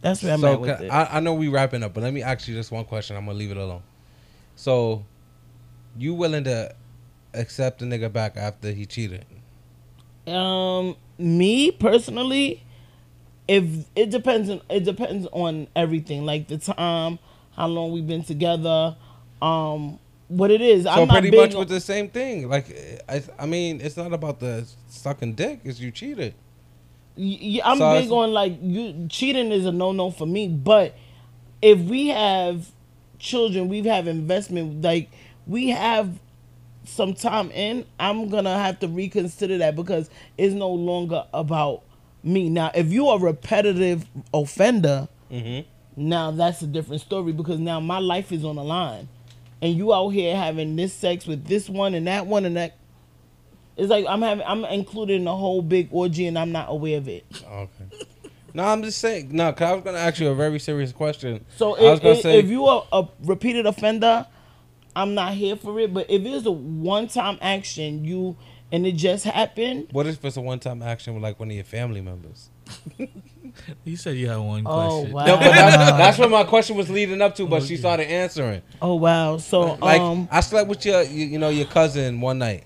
[0.00, 0.90] That's where I'm so at with it.
[0.90, 3.16] I, I know we wrapping up, but let me ask you just one question.
[3.16, 3.82] I'm gonna leave it alone.
[4.56, 5.04] So,
[5.96, 6.74] you willing to
[7.34, 9.24] accept the nigga back after he cheated?
[10.26, 12.64] Um, me personally,
[13.48, 13.64] if
[13.96, 17.18] it depends on it depends on everything, like the time,
[17.56, 18.96] how long we've been together,
[19.40, 19.98] um,
[20.36, 20.84] what it is.
[20.84, 22.48] So I'm not pretty much with the same thing.
[22.48, 22.66] Like,
[23.08, 25.60] I, I mean, it's not about the sucking dick.
[25.64, 26.34] It's you cheated.
[27.16, 30.48] Yeah, I'm So big on like you cheating is a no no for me.
[30.48, 30.96] But
[31.60, 32.70] if we have
[33.18, 34.82] children, we have investment.
[34.82, 35.10] Like
[35.46, 36.18] we have
[36.84, 41.82] some time in, I'm gonna have to reconsider that because it's no longer about
[42.24, 42.48] me.
[42.48, 45.66] Now, if you're a repetitive offender, Mm-hmm.
[45.96, 49.08] now that's a different story because now my life is on the line,
[49.62, 52.76] and you out here having this sex with this one and that one and that.
[53.78, 56.98] It's like I'm having I'm included in a whole big orgy and I'm not aware
[56.98, 57.24] of it.
[57.48, 58.06] Oh, okay.
[58.54, 59.34] No, I'm just saying.
[59.34, 61.42] No, cause I was gonna ask you a very serious question.
[61.56, 64.26] So I was if, if, say, if you are a repeated offender,
[64.94, 65.94] I'm not here for it.
[65.94, 68.36] But if it's a one time action, you
[68.72, 69.88] and it just happened.
[69.92, 72.48] what if it's a one-time action with like one of your family members?
[73.84, 75.12] You said you had one Oh question.
[75.12, 75.26] wow!
[75.26, 77.46] No, but that's, that's what my question was leading up to.
[77.46, 78.62] But she started answering.
[78.80, 79.36] oh wow!
[79.36, 82.64] So Like um, I slept with your, you, you know, your cousin one night.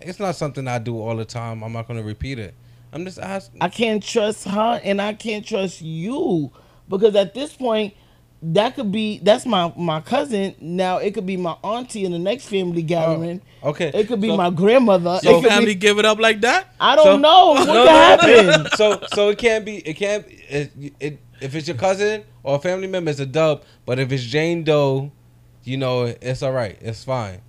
[0.00, 1.64] It's not something I do all the time.
[1.64, 2.54] I'm not gonna repeat it.
[2.92, 3.58] I'm just asking.
[3.60, 6.52] I can't trust her and I can't trust you
[6.88, 7.94] because at this point,
[8.42, 10.54] that could be that's my my cousin.
[10.60, 13.40] Now it could be my auntie in the next family oh, gathering.
[13.62, 15.20] okay, It could be so- my grandmother.
[15.22, 16.66] So it could Family be, give it up like that?
[16.80, 19.76] I don't so- know what No, could no, so so it can't be.
[19.78, 20.26] It can't.
[20.28, 23.62] It, it if it's your cousin or a family member, it's a dub.
[23.86, 25.12] But if it's Jane Doe,
[25.64, 26.76] you know, it's all right.
[26.80, 27.40] It's fine.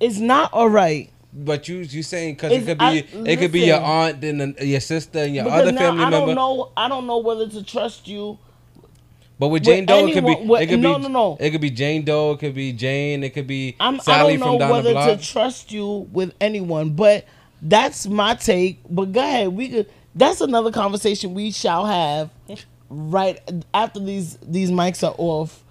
[0.00, 1.10] It's not all right.
[1.32, 4.40] But you you saying because it could be I- it could be your aunt and
[4.40, 6.26] then your sister and your other family I member.
[6.26, 6.72] don't know.
[6.76, 8.38] I don't know whether to trust you.
[9.38, 11.36] But with With Jane Doe, it could be with- it could no, be no, no.
[11.40, 14.36] it could be Jane Doe, it could be Jane, it could be I'm, Sally I
[14.36, 17.24] don't from know down whether to trust you with anyone, but
[17.60, 18.80] that's my take.
[18.88, 19.90] But go ahead, we could.
[20.14, 22.30] That's another conversation we shall have
[22.88, 23.40] right
[23.72, 25.62] after these these mics are off.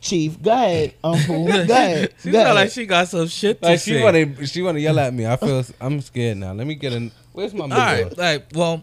[0.00, 1.44] Chief, go ahead, Uncle.
[1.46, 2.12] Go ahead.
[2.20, 2.54] She go sound ahead.
[2.56, 4.02] like she got some shit to like she say.
[4.02, 5.24] want to she want to yell at me.
[5.28, 6.52] I feel I'm scared now.
[6.52, 7.12] Let me get in.
[7.32, 7.84] Where's my All middle?
[8.08, 8.82] right, like, well,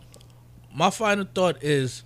[0.73, 2.03] my final thought is,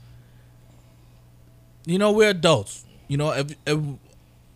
[1.85, 2.85] you know, we're adults.
[3.07, 3.79] You know, if, if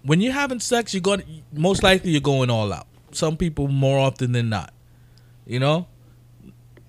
[0.04, 2.88] when you're having sex, you're going most likely you're going all out.
[3.12, 4.74] Some people more often than not.
[5.46, 5.88] You know.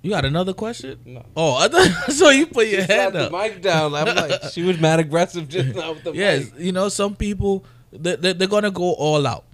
[0.00, 0.98] You got another question?
[1.04, 1.26] No.
[1.36, 3.30] Oh, I thought, so you put your She head up.
[3.32, 3.94] the mic down.
[3.94, 6.60] I'm like, she was mad aggressive just now with the Yes, mic.
[6.60, 9.44] you know, some people they, they, they're gonna go all out.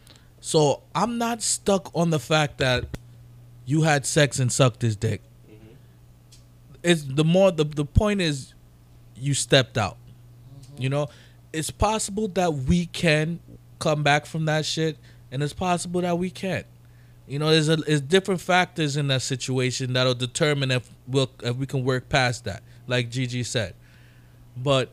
[0.40, 2.84] So I'm not stuck on the fact that
[3.64, 5.22] you had sex and sucked his dick.
[5.50, 5.74] Mm-hmm.
[6.82, 8.52] It's the more the the point is
[9.16, 9.96] you stepped out.
[10.78, 11.08] You know,
[11.52, 13.40] it's possible that we can
[13.78, 14.98] come back from that shit,
[15.30, 16.66] and it's possible that we can't.
[17.26, 21.56] You know, there's a there's different factors in that situation that'll determine if we'll if
[21.56, 23.74] we can work past that, like Gigi said.
[24.56, 24.90] But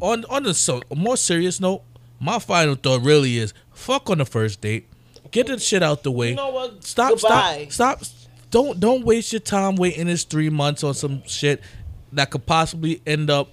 [0.00, 1.82] on on a so more serious note,
[2.20, 4.86] my final thought really is fuck on the first date.
[5.30, 6.30] Get the shit out the way.
[6.30, 6.82] You know what?
[6.84, 7.66] Stop, Goodbye.
[7.70, 8.18] stop, stop.
[8.50, 11.60] Don't don't waste your time waiting this three months on some shit
[12.12, 13.50] that could possibly end up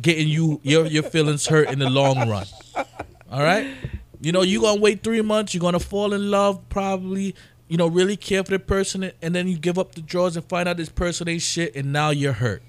[0.00, 2.46] getting you your your feelings hurt in the long run.
[3.30, 3.66] All right,
[4.20, 5.54] you know you're gonna wait three months.
[5.54, 7.34] You're gonna fall in love, probably.
[7.68, 10.44] You know, really care for the person, and then you give up the drawers and
[10.44, 12.62] find out this person ain't shit, and now you're hurt.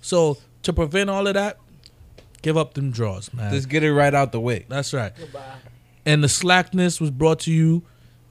[0.00, 1.58] So to prevent all of that,
[2.42, 3.52] give up them draws, man.
[3.52, 4.66] Just get it right out the way.
[4.68, 5.12] That's right.
[5.16, 5.40] Goodbye.
[6.04, 7.84] And the slackness was brought to you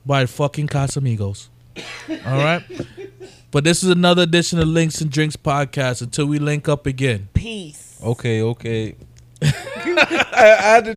[0.05, 1.47] by fucking Casamigos.
[2.09, 2.63] All right.
[3.56, 6.01] But this is another edition of Links and Drinks podcast.
[6.01, 7.30] Until we link up again.
[7.34, 7.97] Peace.
[8.03, 8.97] Okay, okay.
[9.41, 10.95] I, I had to